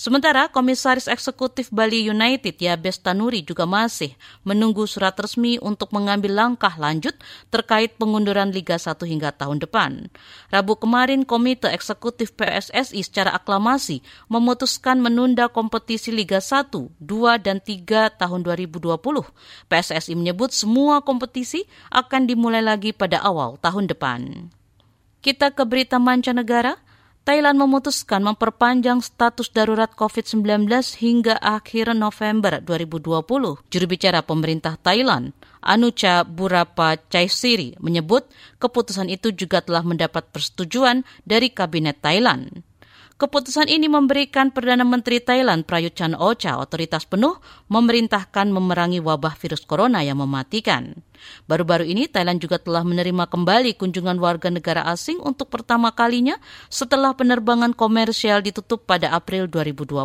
Sementara 0.00 0.48
Komisaris 0.48 1.04
Eksekutif 1.12 1.68
Bali 1.68 2.00
United 2.08 2.56
Yabes 2.56 3.04
Tanuri 3.04 3.44
juga 3.44 3.68
masih 3.68 4.16
menunggu 4.48 4.88
surat 4.88 5.12
resmi 5.12 5.60
untuk 5.60 5.92
mengambil 5.92 6.32
langkah 6.40 6.72
lanjut 6.80 7.12
terkait 7.52 8.00
pengunduran 8.00 8.48
Liga 8.48 8.80
1 8.80 8.96
hingga 8.96 9.28
tahun 9.36 9.60
depan. 9.60 10.08
Rabu 10.48 10.80
kemarin 10.80 11.28
Komite 11.28 11.68
Eksekutif 11.68 12.32
PSSI 12.32 12.96
secara 13.04 13.36
aklamasi 13.36 14.00
memutuskan 14.32 15.04
menunda 15.04 15.52
kompetisi 15.52 16.08
Liga 16.16 16.40
1, 16.40 16.72
2, 16.72 16.96
dan 17.36 17.60
3 17.60 18.08
tahun 18.16 18.40
2020. 18.40 18.96
PSSI 19.68 20.16
menyebut 20.16 20.56
semua 20.56 21.04
kompetisi 21.04 21.68
akan 21.92 22.24
dimulai 22.24 22.64
lagi 22.64 22.96
pada 22.96 23.20
awal 23.20 23.60
tahun 23.60 23.92
depan. 23.92 24.48
Kita 25.20 25.52
ke 25.52 25.68
berita 25.68 26.00
mancanegara. 26.00 26.80
Thailand 27.20 27.60
memutuskan 27.60 28.24
memperpanjang 28.24 29.04
status 29.04 29.52
darurat 29.52 29.92
COVID-19 29.92 30.64
hingga 31.04 31.36
akhir 31.36 31.92
November 31.92 32.64
2020. 32.64 33.60
Juru 33.68 33.86
bicara 33.86 34.24
pemerintah 34.24 34.80
Thailand, 34.80 35.36
Anucha 35.60 36.24
Burapa 36.24 36.96
Chaisiri, 37.12 37.76
menyebut 37.76 38.24
keputusan 38.56 39.12
itu 39.12 39.36
juga 39.36 39.60
telah 39.60 39.84
mendapat 39.84 40.32
persetujuan 40.32 41.04
dari 41.28 41.52
Kabinet 41.52 42.00
Thailand. 42.00 42.64
Keputusan 43.20 43.68
ini 43.68 43.84
memberikan 43.84 44.48
Perdana 44.48 44.80
Menteri 44.80 45.20
Thailand 45.20 45.68
Prayut 45.68 45.92
Chan 45.92 46.16
Ocha 46.16 46.56
otoritas 46.56 47.04
penuh 47.04 47.36
memerintahkan 47.68 48.48
memerangi 48.48 48.96
wabah 49.04 49.36
virus 49.36 49.68
corona 49.68 50.00
yang 50.00 50.24
mematikan. 50.24 51.04
Baru-baru 51.44 51.84
ini 51.84 52.08
Thailand 52.08 52.40
juga 52.40 52.56
telah 52.56 52.80
menerima 52.80 53.28
kembali 53.28 53.76
kunjungan 53.76 54.16
warga 54.16 54.48
negara 54.48 54.88
asing 54.88 55.20
untuk 55.20 55.52
pertama 55.52 55.92
kalinya 55.92 56.40
setelah 56.72 57.12
penerbangan 57.12 57.76
komersial 57.76 58.40
ditutup 58.40 58.88
pada 58.88 59.12
April 59.12 59.52
2020. 59.52 60.00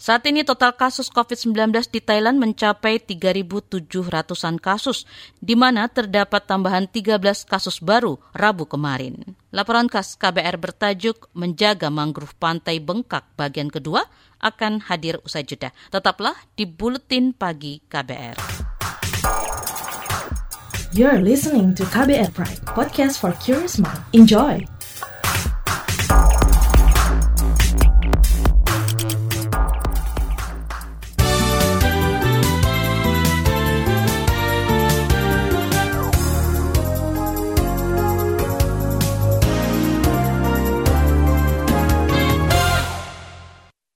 Saat 0.00 0.24
ini 0.32 0.40
total 0.48 0.72
kasus 0.80 1.12
COVID-19 1.12 1.76
di 1.92 2.00
Thailand 2.00 2.40
mencapai 2.40 3.04
3.700-an 3.04 4.56
kasus, 4.56 5.04
di 5.44 5.52
mana 5.52 5.92
terdapat 5.92 6.48
tambahan 6.48 6.88
13 6.88 7.20
kasus 7.44 7.84
baru 7.84 8.16
Rabu 8.32 8.64
kemarin. 8.64 9.36
Laporan 9.52 9.92
khas 9.92 10.16
KBR 10.16 10.56
bertajuk 10.56 11.28
Menjaga 11.36 11.92
Mangrove 11.92 12.32
Pantai 12.40 12.80
Bengkak 12.80 13.28
bagian 13.36 13.68
kedua 13.68 14.08
akan 14.40 14.88
hadir 14.88 15.20
usai 15.20 15.44
jeda. 15.44 15.68
Tetaplah 15.92 16.48
di 16.56 16.64
Buletin 16.64 17.36
Pagi 17.36 17.84
KBR. 17.84 18.40
You're 20.96 21.20
listening 21.20 21.76
to 21.76 21.84
KBR 21.84 22.32
Pride, 22.32 22.64
podcast 22.72 23.20
for 23.20 23.36
curious 23.36 23.76
mind. 23.76 24.00
Enjoy! 24.16 24.79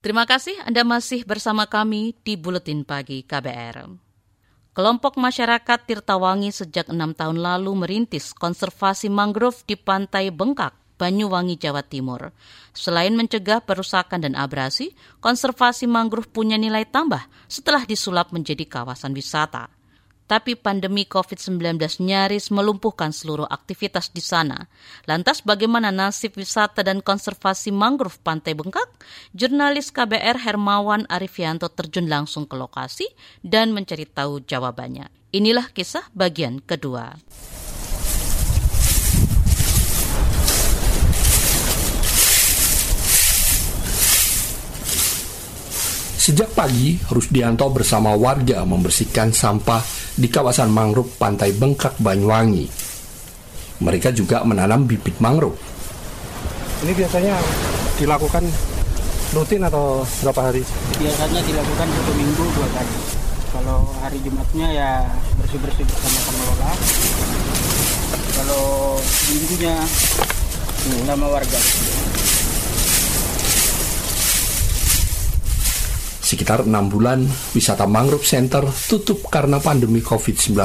Terima 0.04 0.28
kasih 0.28 0.52
Anda 0.68 0.84
masih 0.84 1.25
bersama 1.25 1.64
kami 1.64 2.12
di 2.28 2.37
Buletin 2.37 2.84
Pagi 2.84 3.25
KBR. 3.25 3.88
Kelompok 4.76 5.16
masyarakat 5.16 5.80
Tirtawangi 5.80 6.52
sejak 6.52 6.92
enam 6.92 7.16
tahun 7.16 7.40
lalu 7.40 7.73
merintis 7.73 8.37
konservasi 8.37 9.08
mangrove 9.08 9.64
di 9.64 9.80
pantai 9.80 10.28
Bengkak, 10.28 10.76
Banyuwangi, 11.00 11.56
Jawa 11.56 11.80
Timur. 11.80 12.37
Selain 12.76 13.16
mencegah 13.16 13.64
perusakan 13.64 14.28
dan 14.28 14.37
abrasi, 14.37 14.92
konservasi 15.25 15.88
mangrove 15.88 16.28
punya 16.28 16.61
nilai 16.61 16.84
tambah 16.84 17.25
setelah 17.49 17.88
disulap 17.88 18.28
menjadi 18.28 18.68
kawasan 18.68 19.16
wisata 19.16 19.73
tapi 20.25 20.57
pandemi 20.57 21.04
COVID-19 21.04 21.81
nyaris 22.00 22.49
melumpuhkan 22.49 23.12
seluruh 23.12 23.49
aktivitas 23.49 24.11
di 24.12 24.25
sana. 24.25 24.69
Lantas 25.04 25.45
bagaimana 25.45 25.93
nasib 25.93 26.37
wisata 26.40 26.81
dan 26.81 27.04
konservasi 27.04 27.73
mangrove 27.73 28.21
Pantai 28.25 28.57
Bengkak? 28.57 28.88
Jurnalis 29.37 29.93
KBR 29.93 30.40
Hermawan 30.40 31.04
Arifianto 31.12 31.69
terjun 31.69 32.09
langsung 32.09 32.49
ke 32.49 32.57
lokasi 32.57 33.09
dan 33.45 33.76
mencari 33.76 34.09
tahu 34.09 34.45
jawabannya. 34.45 35.09
Inilah 35.35 35.75
kisah 35.75 36.07
bagian 36.14 36.62
kedua. 36.62 37.19
Sejak 46.25 46.57
pagi, 46.57 46.97
Rusdianto 47.12 47.69
bersama 47.69 48.16
warga 48.16 48.64
membersihkan 48.64 49.28
sampah 49.28 49.85
di 50.16 50.33
kawasan 50.33 50.73
mangrove 50.73 51.21
Pantai 51.21 51.52
Bengkak 51.52 52.00
Banyuwangi. 52.00 52.64
Mereka 53.85 54.09
juga 54.16 54.40
menanam 54.40 54.88
bibit 54.88 55.21
mangrove. 55.21 55.61
Ini 56.81 56.97
biasanya 56.97 57.37
dilakukan 58.00 58.40
rutin 59.37 59.69
atau 59.69 60.00
berapa 60.25 60.49
hari? 60.49 60.64
Biasanya 60.97 61.45
dilakukan 61.45 61.93
satu 61.93 62.12
minggu 62.16 62.45
dua 62.57 62.69
kali. 62.73 62.97
Kalau 63.52 63.93
hari 64.00 64.16
Jumatnya 64.25 64.69
ya 64.73 64.90
bersih-bersih 65.37 65.85
bersama 65.85 66.19
pengelola. 66.25 66.73
Kalau 68.33 68.64
minggunya 69.28 69.76
sama 71.04 71.26
warga. 71.28 71.61
Sekitar 76.25 76.64
enam 76.64 76.88
bulan, 76.88 77.21
wisata 77.52 77.85
Mangrove 77.85 78.25
Center 78.25 78.64
tutup 78.64 79.28
karena 79.28 79.61
pandemi 79.61 80.00
COVID-19. 80.00 80.57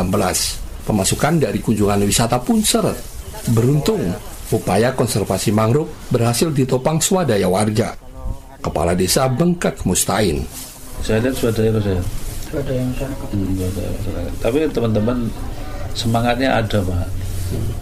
Pemasukan 0.87 1.35
dari 1.35 1.59
kunjungan 1.59 1.99
wisata 2.07 2.39
pun 2.39 2.63
seret. 2.63 2.95
Beruntung, 3.51 3.99
upaya 4.55 4.95
konservasi 4.95 5.51
mangrove 5.51 5.91
berhasil 6.07 6.47
ditopang 6.55 7.03
swadaya 7.03 7.51
warga. 7.51 7.91
Kepala 8.63 8.95
Desa 8.95 9.27
Bengkak 9.27 9.83
Mustain. 9.83 10.47
Saya 11.03 11.27
lihat 11.27 11.35
swadaya 11.35 11.75
saya. 11.83 12.01
Swadaya 12.47 12.79
hmm, 13.35 14.39
Tapi 14.39 14.63
teman-teman 14.71 15.27
semangatnya 15.91 16.63
ada 16.63 16.79
pak. 16.79 17.03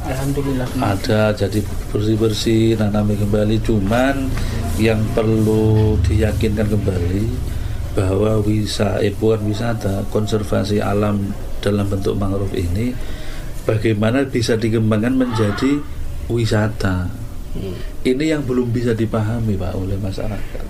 Alhamdulillah. 0.10 0.66
Ada 0.82 1.30
jadi 1.46 1.62
bersih-bersih 1.94 2.74
nanami 2.82 3.14
kembali. 3.22 3.62
Cuman 3.62 4.34
yang 4.82 4.98
perlu 5.14 5.94
diyakinkan 6.02 6.74
kembali 6.74 7.57
bahwa 7.98 8.38
wisata, 8.46 9.02
eh, 9.02 9.10
bukan 9.10 9.50
wisata, 9.50 10.06
konservasi 10.14 10.78
alam 10.78 11.34
dalam 11.58 11.90
bentuk 11.90 12.14
mangrove 12.14 12.54
ini 12.54 12.94
bagaimana 13.66 14.22
bisa 14.30 14.54
dikembangkan 14.54 15.18
menjadi 15.18 15.82
wisata. 16.30 17.10
Hmm. 17.58 17.74
Ini 18.06 18.38
yang 18.38 18.46
belum 18.46 18.70
bisa 18.70 18.94
dipahami 18.94 19.58
Pak 19.58 19.74
oleh 19.74 19.98
masyarakat. 19.98 20.66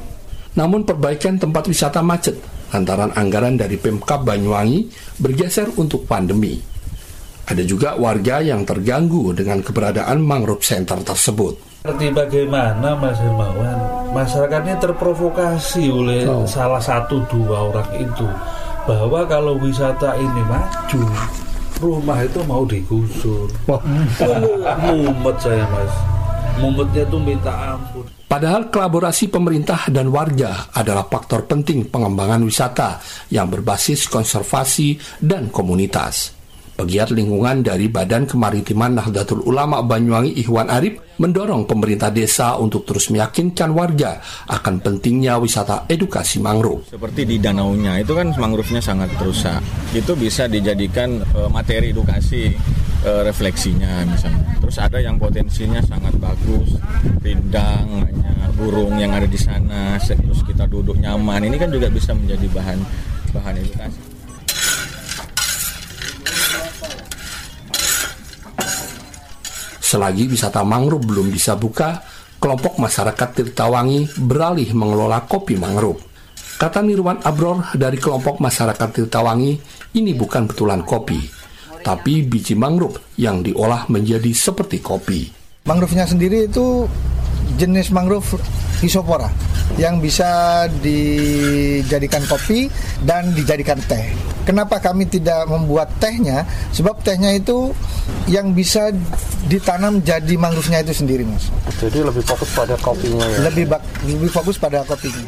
Namun 0.56 0.88
perbaikan 0.88 1.36
tempat 1.36 1.68
wisata 1.68 2.00
macet 2.00 2.40
antara 2.72 3.12
anggaran 3.12 3.60
dari 3.60 3.76
Pemkab 3.76 4.24
Banyuwangi 4.24 4.88
bergeser 5.20 5.68
untuk 5.76 6.08
pandemi. 6.08 6.56
Ada 7.48 7.64
juga 7.68 8.00
warga 8.00 8.40
yang 8.40 8.64
terganggu 8.64 9.36
dengan 9.36 9.60
keberadaan 9.60 10.24
mangrove 10.24 10.64
center 10.64 11.04
tersebut. 11.04 11.67
Seperti 11.88 12.12
bagaimana 12.12 13.00
Mas 13.00 13.16
Hermawan, 13.16 13.80
masyarakat 14.12 14.60
ini 14.60 14.76
terprovokasi 14.76 15.88
oleh 15.88 16.28
oh. 16.28 16.44
salah 16.44 16.84
satu 16.84 17.24
dua 17.32 17.72
orang 17.72 17.88
itu 17.96 18.28
bahwa 18.84 19.24
kalau 19.24 19.56
wisata 19.56 20.20
ini 20.20 20.44
maju, 20.52 21.08
rumah 21.80 22.20
itu 22.28 22.44
mau 22.44 22.68
digusur. 22.68 23.48
Oh. 23.72 23.80
Mumet 24.84 25.38
saya 25.40 25.64
mas, 25.72 25.94
mumetnya 26.60 27.08
tuh 27.08 27.24
minta 27.24 27.56
ampun. 27.56 28.04
Padahal 28.28 28.68
kolaborasi 28.68 29.32
pemerintah 29.32 29.88
dan 29.88 30.12
warga 30.12 30.68
adalah 30.76 31.08
faktor 31.08 31.48
penting 31.48 31.88
pengembangan 31.88 32.44
wisata 32.44 33.00
yang 33.32 33.48
berbasis 33.48 34.12
konservasi 34.12 35.00
dan 35.24 35.48
komunitas. 35.48 36.37
Pegiat 36.78 37.10
lingkungan 37.10 37.66
dari 37.66 37.90
Badan 37.90 38.30
Kemaritiman 38.30 39.02
Nahdlatul 39.02 39.42
Ulama 39.50 39.82
Banyuwangi 39.82 40.38
Ikhwan 40.38 40.70
Arif 40.70 41.02
mendorong 41.18 41.66
pemerintah 41.66 42.14
desa 42.14 42.54
untuk 42.62 42.86
terus 42.86 43.10
meyakinkan 43.10 43.74
warga 43.74 44.22
akan 44.46 44.86
pentingnya 44.86 45.42
wisata 45.42 45.90
edukasi 45.90 46.38
mangrove. 46.38 46.86
Seperti 46.86 47.26
di 47.26 47.42
danaunya 47.42 47.98
itu 47.98 48.14
kan 48.14 48.30
mangrove-nya 48.38 48.78
sangat 48.78 49.10
rusak. 49.18 49.58
Itu 49.90 50.14
bisa 50.14 50.46
dijadikan 50.46 51.18
uh, 51.34 51.50
materi 51.50 51.90
edukasi 51.90 52.54
uh, 53.02 53.26
refleksinya 53.26 54.06
misalnya. 54.06 54.62
Terus 54.62 54.78
ada 54.78 55.02
yang 55.02 55.18
potensinya 55.18 55.82
sangat 55.82 56.14
bagus, 56.22 56.78
rindang, 57.26 58.06
burung 58.54 59.02
yang 59.02 59.18
ada 59.18 59.26
di 59.26 59.40
sana, 59.42 59.98
terus 59.98 60.46
kita 60.46 60.70
duduk 60.70 61.02
nyaman. 61.02 61.42
Ini 61.42 61.58
kan 61.58 61.74
juga 61.74 61.90
bisa 61.90 62.14
menjadi 62.14 62.46
bahan 62.54 62.80
bahan 63.34 63.66
edukasi. 63.66 64.17
Selagi 69.88 70.28
wisata 70.28 70.68
mangrove 70.68 71.08
belum 71.08 71.32
bisa 71.32 71.56
buka, 71.56 72.04
kelompok 72.44 72.76
masyarakat 72.76 73.30
Tirtawangi 73.40 74.20
beralih 74.20 74.68
mengelola 74.76 75.24
kopi 75.24 75.56
mangrove. 75.56 76.04
Kata 76.60 76.84
Nirwan 76.84 77.24
Abror 77.24 77.72
dari 77.72 77.96
kelompok 77.96 78.44
masyarakat 78.44 78.84
Tirtawangi, 78.92 79.56
ini 79.96 80.12
bukan 80.12 80.44
betulan 80.52 80.84
kopi, 80.84 81.24
tapi 81.88 82.20
biji 82.28 82.60
mangrove 82.60 83.16
yang 83.16 83.40
diolah 83.40 83.88
menjadi 83.88 84.28
seperti 84.36 84.84
kopi. 84.84 85.32
Mangrove-nya 85.64 86.04
sendiri 86.04 86.52
itu 86.52 86.84
jenis 87.56 87.94
mangrove 87.96 88.36
Hisopora 88.78 89.32
yang 89.82 89.98
bisa 89.98 90.66
dijadikan 90.84 92.22
kopi 92.30 92.70
dan 93.02 93.34
dijadikan 93.34 93.80
teh. 93.90 94.14
Kenapa 94.48 94.80
kami 94.80 95.04
tidak 95.10 95.44
membuat 95.50 95.92
tehnya? 96.00 96.48
Sebab 96.72 97.04
tehnya 97.04 97.36
itu 97.36 97.76
yang 98.32 98.56
bisa 98.56 98.96
ditanam 99.52 100.00
jadi 100.00 100.40
mangrove-nya 100.40 100.88
itu 100.88 101.04
sendiri, 101.04 101.28
Mas. 101.28 101.52
Jadi 101.84 102.00
lebih 102.00 102.24
fokus 102.24 102.48
pada 102.56 102.80
kopinya 102.80 103.28
ya. 103.28 103.52
Lebih 103.52 103.66
lebih 104.08 104.32
fokus 104.32 104.56
pada 104.56 104.88
kopinya. 104.88 105.26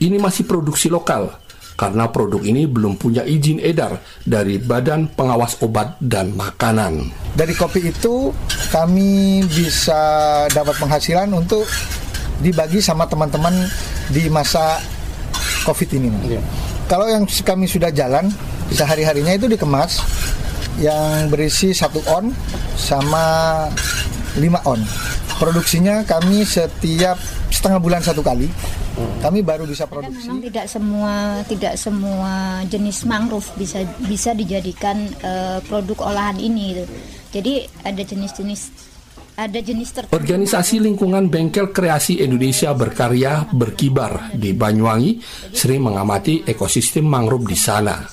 Ini 0.00 0.16
masih 0.16 0.46
produksi 0.46 0.86
lokal 0.88 1.28
karena 1.80 2.12
produk 2.12 2.44
ini 2.44 2.68
belum 2.68 3.00
punya 3.00 3.24
izin 3.24 3.56
edar 3.64 3.96
dari 4.20 4.60
Badan 4.60 5.08
Pengawas 5.16 5.56
Obat 5.64 5.96
dan 5.96 6.36
Makanan. 6.36 7.08
Dari 7.32 7.56
kopi 7.56 7.88
itu 7.88 8.28
kami 8.68 9.40
bisa 9.48 10.44
dapat 10.52 10.76
penghasilan 10.76 11.32
untuk 11.32 11.64
dibagi 12.44 12.84
sama 12.84 13.08
teman-teman 13.08 13.64
di 14.12 14.28
masa 14.28 14.76
COVID 15.64 15.88
ini. 15.96 16.36
Ya. 16.36 16.42
Kalau 16.84 17.08
yang 17.08 17.24
kami 17.24 17.64
sudah 17.64 17.88
jalan, 17.88 18.28
bisa 18.68 18.84
hari-harinya 18.84 19.32
itu 19.32 19.48
dikemas 19.48 20.04
yang 20.76 21.32
berisi 21.32 21.72
satu 21.72 22.04
on 22.12 22.28
sama 22.76 23.66
lima 24.36 24.60
on. 24.68 24.84
Produksinya 25.40 26.04
kami 26.04 26.44
setiap 26.44 27.16
setengah 27.48 27.80
bulan 27.80 28.04
satu 28.04 28.20
kali. 28.20 28.52
Kami 29.20 29.44
baru 29.44 29.68
bisa 29.68 29.84
produksi. 29.84 30.28
Memang 30.28 30.40
tidak 30.48 30.66
semua 30.66 31.14
tidak 31.44 31.74
semua 31.76 32.32
jenis 32.64 33.04
mangrove 33.04 33.48
bisa 33.56 33.84
bisa 34.08 34.30
dijadikan 34.32 34.96
uh, 35.20 35.60
produk 35.68 36.08
olahan 36.08 36.40
ini. 36.40 36.72
Gitu. 36.72 36.84
Jadi 37.30 37.52
ada 37.84 38.02
jenis-jenis 38.02 38.60
ada 39.40 39.58
jenis 39.60 39.88
tertentu. 39.92 40.16
Organisasi 40.16 40.84
lingkungan 40.84 41.32
Bengkel 41.32 41.72
Kreasi 41.72 42.20
Indonesia 42.20 42.76
berkarya 42.76 43.48
berkibar 43.48 44.36
di 44.36 44.52
Banyuwangi 44.52 45.20
sering 45.52 45.80
mengamati 45.84 46.44
ekosistem 46.44 47.08
mangrove 47.08 47.48
di 47.48 47.56
sana. 47.56 48.04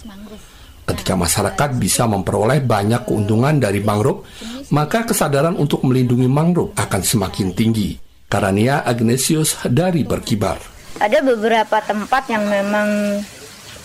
Ketika 0.88 1.20
masyarakat 1.20 1.76
bisa 1.76 2.08
memperoleh 2.08 2.64
banyak 2.64 3.04
keuntungan 3.04 3.60
dari 3.60 3.84
mangrove, 3.84 4.24
maka 4.72 5.04
kesadaran 5.04 5.60
untuk 5.60 5.84
melindungi 5.84 6.32
mangrove 6.32 6.72
akan 6.80 7.02
semakin 7.04 7.52
tinggi. 7.52 8.00
Karania 8.28 8.84
Agnesius 8.84 9.56
dari 9.68 10.04
Berkibar. 10.08 10.77
Ada 10.98 11.22
beberapa 11.22 11.78
tempat 11.86 12.26
yang 12.26 12.50
memang 12.50 13.22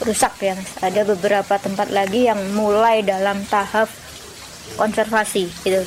rusak 0.01 0.33
ya, 0.41 0.57
ada 0.81 1.05
beberapa 1.05 1.61
tempat 1.61 1.93
lagi 1.93 2.25
yang 2.25 2.41
mulai 2.57 3.05
dalam 3.05 3.45
tahap 3.47 3.87
konservasi 4.81 5.53
gitu. 5.63 5.85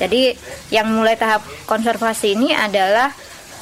Jadi 0.00 0.32
yang 0.72 0.88
mulai 0.88 1.20
tahap 1.20 1.44
konservasi 1.68 2.34
ini 2.34 2.56
adalah 2.56 3.12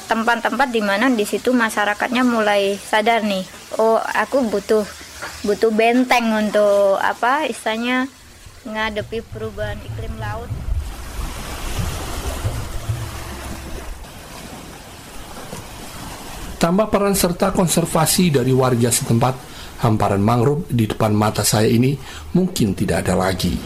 tempat-tempat 0.07 0.71
di 0.71 0.79
mana 0.79 1.11
di 1.11 1.27
situ 1.27 1.51
masyarakatnya 1.51 2.23
mulai 2.23 2.79
sadar 2.79 3.27
nih, 3.27 3.43
oh 3.75 3.99
aku 3.99 4.47
butuh 4.47 4.87
butuh 5.43 5.69
benteng 5.69 6.31
untuk 6.31 6.95
apa 6.97 7.45
istilahnya 7.45 8.07
ngadepi 8.63 9.19
perubahan 9.35 9.77
iklim 9.83 10.15
laut. 10.15 10.49
Tambah 16.61 16.93
peran 16.93 17.17
serta 17.17 17.49
konservasi 17.49 18.29
dari 18.29 18.53
warga 18.53 18.93
setempat, 18.93 19.33
hamparan 19.81 20.21
mangrove 20.21 20.69
di 20.69 20.85
depan 20.85 21.09
mata 21.09 21.41
saya 21.41 21.65
ini 21.65 21.97
mungkin 22.37 22.77
tidak 22.77 23.01
ada 23.01 23.17
lagi. 23.17 23.57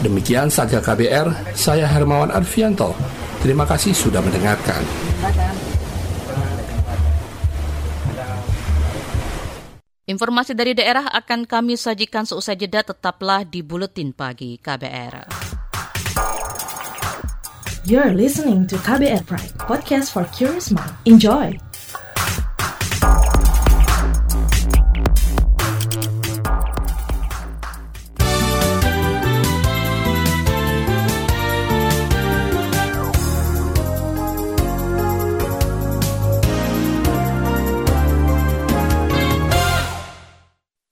Demikian 0.00 0.48
Saga 0.48 0.80
KBR, 0.80 1.52
saya 1.52 1.84
Hermawan 1.84 2.32
Arfianto. 2.32 2.96
Terima 3.44 3.68
kasih 3.68 3.92
sudah 3.92 4.24
mendengarkan. 4.24 4.80
Informasi 10.08 10.56
dari 10.56 10.72
daerah 10.72 11.04
akan 11.12 11.44
kami 11.44 11.76
sajikan 11.76 12.24
seusai 12.24 12.56
jeda 12.56 12.80
tetaplah 12.80 13.44
di 13.44 13.60
Buletin 13.60 14.16
Pagi 14.16 14.56
KBR. 14.56 15.49
You're 17.88 18.12
listening 18.12 18.68
to 18.68 18.76
KBR 18.76 19.24
Pride, 19.24 19.56
podcast 19.56 20.12
for 20.12 20.28
curious 20.36 20.68
mind. 20.68 20.92
Enjoy! 21.08 21.56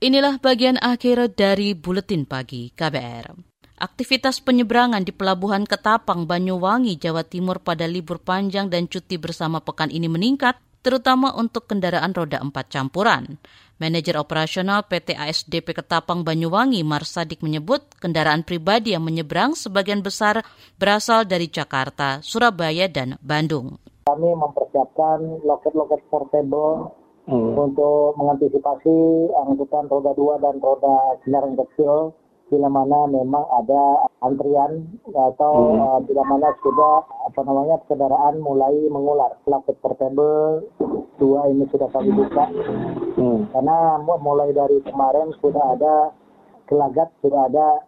Inilah 0.00 0.40
bagian 0.40 0.80
akhir 0.80 1.36
dari 1.36 1.76
Buletin 1.76 2.24
Pagi 2.24 2.72
KBR. 2.72 3.57
Aktivitas 3.78 4.42
penyeberangan 4.42 5.06
di 5.06 5.14
Pelabuhan 5.14 5.62
Ketapang, 5.62 6.26
Banyuwangi, 6.26 6.98
Jawa 6.98 7.22
Timur 7.22 7.62
pada 7.62 7.86
libur 7.86 8.18
panjang 8.18 8.66
dan 8.66 8.90
cuti 8.90 9.22
bersama 9.22 9.62
pekan 9.62 9.94
ini 9.94 10.10
meningkat, 10.10 10.58
terutama 10.82 11.30
untuk 11.38 11.70
kendaraan 11.70 12.10
roda 12.10 12.42
4 12.42 12.50
campuran. 12.66 13.38
Manajer 13.78 14.18
operasional 14.18 14.82
PT 14.90 15.14
ASDP 15.14 15.78
Ketapang 15.78 16.26
Banyuwangi, 16.26 16.82
Marsadik 16.82 17.38
menyebut 17.38 17.86
kendaraan 18.02 18.42
pribadi 18.42 18.98
yang 18.98 19.06
menyeberang 19.06 19.54
sebagian 19.54 20.02
besar 20.02 20.42
berasal 20.74 21.22
dari 21.22 21.46
Jakarta, 21.46 22.18
Surabaya, 22.18 22.90
dan 22.90 23.14
Bandung. 23.22 23.78
Kami 24.10 24.30
mempersiapkan 24.34 25.46
loket-loket 25.46 26.02
portable 26.10 26.90
hmm. 27.30 27.54
untuk 27.54 28.18
mengantisipasi 28.18 28.96
angkutan 29.38 29.86
roda 29.86 30.10
dua 30.18 30.42
dan 30.42 30.58
roda 30.58 31.14
kendaraan 31.22 31.54
kecil 31.54 32.10
bila 32.48 32.68
mana 32.72 33.04
memang 33.08 33.44
ada 33.60 34.08
antrian 34.24 34.88
atau 35.04 35.52
hmm. 35.52 35.80
uh, 35.80 36.00
bila 36.04 36.22
mana 36.24 36.48
sudah 36.64 37.04
apa 37.28 37.40
namanya 37.44 37.76
kendaraan 37.84 38.40
mulai 38.40 38.74
mengular. 38.88 39.36
Loket 39.44 39.76
portable 39.84 40.64
dua 41.18 41.50
ini 41.50 41.66
sudah 41.68 41.90
kami 41.92 42.14
buka 42.14 42.46
hmm. 43.18 43.52
karena 43.52 43.76
mulai 44.00 44.54
dari 44.54 44.78
kemarin 44.86 45.34
sudah 45.42 45.76
ada 45.76 45.94
gelagat 46.70 47.10
sudah 47.20 47.50
ada 47.50 47.82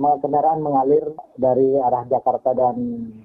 kendaraan 0.00 0.64
mengalir 0.64 1.04
dari 1.36 1.76
arah 1.76 2.08
Jakarta 2.08 2.56
dan 2.56 2.76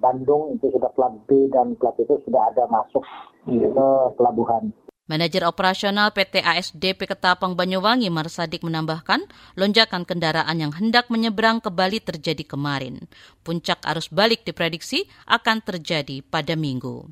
Bandung 0.01 0.59
itu 0.59 0.73
sudah 0.75 0.91
plat 0.91 1.13
B 1.29 1.47
dan 1.53 1.77
plat 1.79 1.95
itu 2.01 2.19
sudah 2.27 2.51
ada 2.51 2.67
masuk 2.67 3.05
hmm. 3.47 3.71
ke 3.71 3.87
pelabuhan. 4.19 4.73
Manajer 5.05 5.45
operasional 5.45 6.09
PT 6.17 6.41
ASDP 6.41 7.05
Ketapang 7.05 7.53
Banyuwangi 7.53 8.09
Marsadik 8.09 8.65
menambahkan, 8.65 9.21
lonjakan 9.53 10.01
kendaraan 10.01 10.57
yang 10.57 10.73
hendak 10.73 11.13
menyeberang 11.13 11.61
ke 11.61 11.69
Bali 11.69 12.01
terjadi 12.01 12.41
kemarin. 12.41 13.05
Puncak 13.45 13.85
arus 13.85 14.09
balik 14.09 14.41
diprediksi 14.49 15.05
akan 15.29 15.61
terjadi 15.61 16.25
pada 16.25 16.57
minggu. 16.57 17.05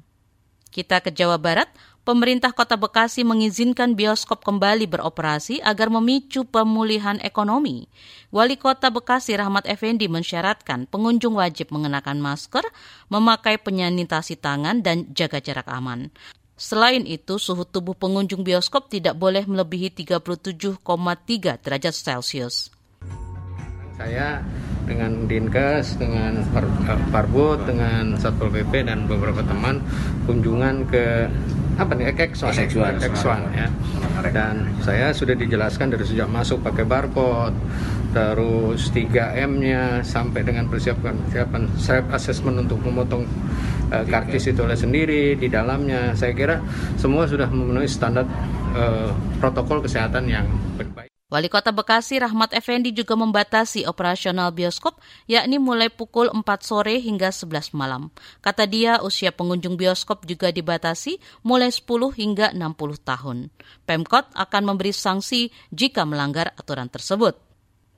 Kita 0.73 1.05
ke 1.05 1.13
Jawa 1.13 1.37
Barat, 1.37 1.69
pemerintah 2.01 2.49
kota 2.49 2.81
Bekasi 2.81 3.21
mengizinkan 3.21 3.93
bioskop 3.93 4.41
kembali 4.41 4.89
beroperasi 4.89 5.61
agar 5.61 5.93
memicu 5.93 6.49
pemulihan 6.49 7.21
ekonomi. 7.21 7.85
Wali 8.33 8.57
kota 8.57 8.89
Bekasi 8.89 9.37
Rahmat 9.37 9.69
Effendi 9.69 10.09
mensyaratkan 10.09 10.89
pengunjung 10.89 11.37
wajib 11.37 11.69
mengenakan 11.69 12.17
masker, 12.17 12.65
memakai 13.13 13.61
penyanitasi 13.61 14.41
tangan, 14.41 14.81
dan 14.81 15.13
jaga 15.13 15.37
jarak 15.37 15.69
aman. 15.69 16.09
Selain 16.63 17.03
itu, 17.03 17.35
suhu 17.35 17.67
tubuh 17.67 17.91
pengunjung 17.91 18.39
bioskop 18.39 18.87
tidak 18.87 19.19
boleh 19.19 19.43
melebihi 19.43 19.91
37,3 19.91 20.79
derajat 21.59 21.91
Celcius. 21.91 22.71
Saya 23.99 24.39
dengan 24.87 25.27
Dinkes, 25.27 25.99
dengan 25.99 26.39
eh, 26.39 27.03
Parbud, 27.11 27.67
dengan 27.67 28.15
Satpol 28.15 28.47
PP 28.47 28.87
dan 28.87 29.11
beberapa 29.11 29.43
teman 29.43 29.83
kunjungan 30.23 30.87
ke 30.87 31.27
apa 31.75 31.91
nih 31.99 32.15
X1 32.15 32.55
X1, 32.71 33.11
X1 33.11 33.39
ya. 33.59 33.67
Dan 34.31 34.71
saya 34.87 35.11
sudah 35.11 35.35
dijelaskan 35.35 35.91
dari 35.91 36.07
sejak 36.07 36.31
masuk 36.31 36.63
pakai 36.63 36.87
barcode, 36.87 37.59
terus 38.13 38.93
3M-nya 38.93 40.05
sampai 40.05 40.45
dengan 40.45 40.69
persiapan 40.69 41.17
persiapan 41.27 41.63
self 41.81 42.05
assessment 42.13 42.61
untuk 42.61 42.79
memotong 42.85 43.25
uh, 43.89 44.05
karcis 44.05 44.53
itu 44.53 44.61
oleh 44.61 44.77
sendiri 44.77 45.33
di 45.33 45.49
dalamnya. 45.49 46.13
Saya 46.13 46.37
kira 46.37 46.61
semua 46.95 47.25
sudah 47.25 47.49
memenuhi 47.49 47.89
standar 47.89 48.29
uh, 48.77 49.09
protokol 49.41 49.81
kesehatan 49.81 50.29
yang 50.29 50.45
baik. 50.77 51.09
Wali 51.33 51.49
Kota 51.49 51.73
Bekasi 51.73 52.21
Rahmat 52.21 52.53
Effendi 52.53 52.93
juga 52.93 53.17
membatasi 53.17 53.89
operasional 53.89 54.53
bioskop 54.53 55.01
yakni 55.25 55.57
mulai 55.57 55.89
pukul 55.89 56.29
4 56.29 56.45
sore 56.61 57.01
hingga 57.01 57.33
11 57.33 57.73
malam. 57.73 58.13
Kata 58.37 58.69
dia 58.69 59.01
usia 59.01 59.33
pengunjung 59.33 59.73
bioskop 59.73 60.29
juga 60.29 60.53
dibatasi 60.53 61.17
mulai 61.41 61.73
10 61.73 61.89
hingga 62.13 62.53
60 62.53 62.77
tahun. 63.01 63.49
Pemkot 63.89 64.29
akan 64.37 64.61
memberi 64.61 64.93
sanksi 64.93 65.49
jika 65.73 66.05
melanggar 66.05 66.53
aturan 66.53 66.85
tersebut. 66.85 67.52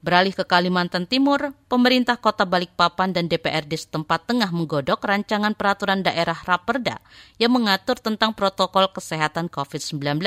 Beralih 0.06 0.38
ke 0.38 0.46
Kalimantan 0.46 1.10
Timur, 1.10 1.58
pemerintah 1.66 2.22
kota 2.22 2.46
Balikpapan 2.46 3.10
dan 3.10 3.26
DPRD 3.26 3.74
setempat 3.74 4.30
tengah 4.30 4.54
menggodok 4.54 5.02
rancangan 5.02 5.58
peraturan 5.58 6.06
daerah 6.06 6.38
Raperda 6.46 7.02
yang 7.42 7.58
mengatur 7.58 7.98
tentang 7.98 8.38
protokol 8.38 8.86
kesehatan 8.94 9.50
COVID-19. 9.50 10.22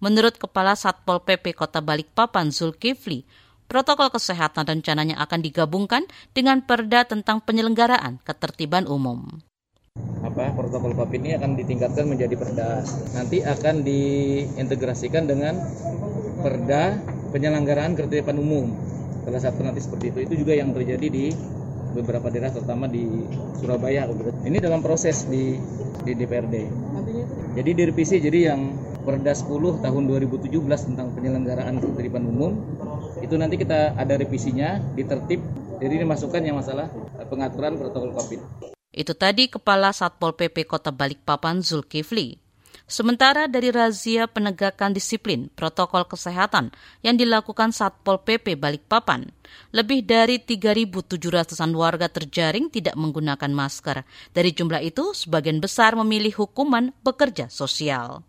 Menurut 0.00 0.40
Kepala 0.40 0.72
Satpol 0.80 1.20
PP 1.28 1.52
Kota 1.52 1.84
Balikpapan 1.84 2.48
Zulkifli, 2.56 3.28
protokol 3.68 4.08
kesehatan 4.08 4.64
rencananya 4.64 5.20
akan 5.20 5.44
digabungkan 5.44 6.08
dengan 6.32 6.64
perda 6.64 7.04
tentang 7.04 7.44
penyelenggaraan 7.44 8.16
ketertiban 8.24 8.88
umum 8.88 9.28
apa 10.24 10.56
protokol 10.56 10.96
COVID 10.96 11.20
ini 11.20 11.36
akan 11.36 11.52
ditingkatkan 11.60 12.08
menjadi 12.08 12.32
perda. 12.40 12.80
Nanti 13.12 13.44
akan 13.44 13.84
diintegrasikan 13.84 15.28
dengan 15.28 15.60
perda 16.40 16.96
penyelenggaraan 17.28 17.92
ketertiban 17.92 18.40
umum 18.40 18.91
salah 19.22 19.40
satu 19.42 19.60
nanti 19.62 19.80
seperti 19.82 20.10
itu 20.14 20.18
itu 20.26 20.34
juga 20.46 20.52
yang 20.58 20.74
terjadi 20.74 21.06
di 21.08 21.26
beberapa 21.92 22.32
daerah 22.32 22.50
terutama 22.50 22.88
di 22.88 23.04
Surabaya 23.60 24.08
ini 24.48 24.58
dalam 24.58 24.80
proses 24.80 25.28
di 25.28 25.60
di 26.02 26.12
DPRD 26.16 26.56
jadi 27.52 27.70
direvisi 27.76 28.16
jadi 28.18 28.54
yang 28.54 28.60
Perda 29.02 29.34
10 29.34 29.82
tahun 29.82 30.02
2017 30.06 30.62
tentang 30.62 31.10
penyelenggaraan 31.10 31.82
ketertiban 31.82 32.22
umum 32.22 32.54
itu 33.22 33.34
nanti 33.38 33.58
kita 33.58 33.94
ada 33.98 34.14
revisinya 34.18 34.78
ditertib. 34.94 35.42
Jadi 35.82 35.92
ini 35.98 36.06
masukan 36.06 36.42
yang 36.42 36.58
masalah 36.58 36.86
pengaturan 37.26 37.74
protokol 37.74 38.14
COVID. 38.14 38.40
Itu 38.94 39.18
tadi 39.18 39.50
Kepala 39.50 39.90
Satpol 39.90 40.38
PP 40.38 40.70
Kota 40.70 40.94
Balikpapan 40.94 41.62
Zulkifli. 41.66 42.41
Sementara 42.92 43.48
dari 43.48 43.72
razia 43.72 44.28
penegakan 44.28 44.92
disiplin 44.92 45.48
protokol 45.56 46.04
kesehatan 46.04 46.76
yang 47.00 47.16
dilakukan 47.16 47.72
Satpol 47.72 48.20
PP 48.20 48.60
Balikpapan, 48.60 49.32
lebih 49.72 50.04
dari 50.04 50.36
3.700-an 50.36 51.72
warga 51.72 52.12
terjaring 52.12 52.68
tidak 52.68 52.92
menggunakan 53.00 53.48
masker. 53.48 54.04
Dari 54.36 54.52
jumlah 54.52 54.84
itu, 54.84 55.16
sebagian 55.16 55.56
besar 55.64 55.96
memilih 55.96 56.44
hukuman 56.44 56.92
bekerja 57.00 57.48
sosial. 57.48 58.28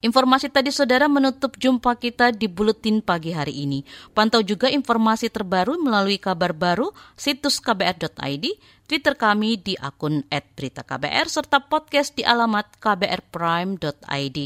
Informasi 0.00 0.48
tadi 0.48 0.72
saudara 0.72 1.12
menutup 1.12 1.60
jumpa 1.60 1.92
kita 2.00 2.32
di 2.32 2.48
Buletin 2.48 3.04
Pagi 3.04 3.36
hari 3.36 3.68
ini. 3.68 3.84
Pantau 4.16 4.40
juga 4.40 4.72
informasi 4.72 5.28
terbaru 5.28 5.76
melalui 5.76 6.16
kabar 6.16 6.56
baru 6.56 6.88
situs 7.20 7.60
kbr.id, 7.60 8.44
Twitter 8.88 9.12
kami 9.12 9.60
di 9.60 9.76
akun 9.76 10.24
@beritaKBR 10.32 11.28
serta 11.28 11.68
podcast 11.68 12.16
di 12.16 12.24
alamat 12.24 12.80
kbrprime.id. 12.80 14.38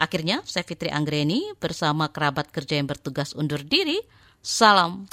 Akhirnya, 0.00 0.40
saya 0.48 0.64
Fitri 0.64 0.88
Anggreni 0.88 1.44
bersama 1.60 2.08
kerabat 2.08 2.48
kerja 2.48 2.80
yang 2.80 2.88
bertugas 2.88 3.36
undur 3.36 3.60
diri. 3.60 4.00
Salam. 4.40 5.12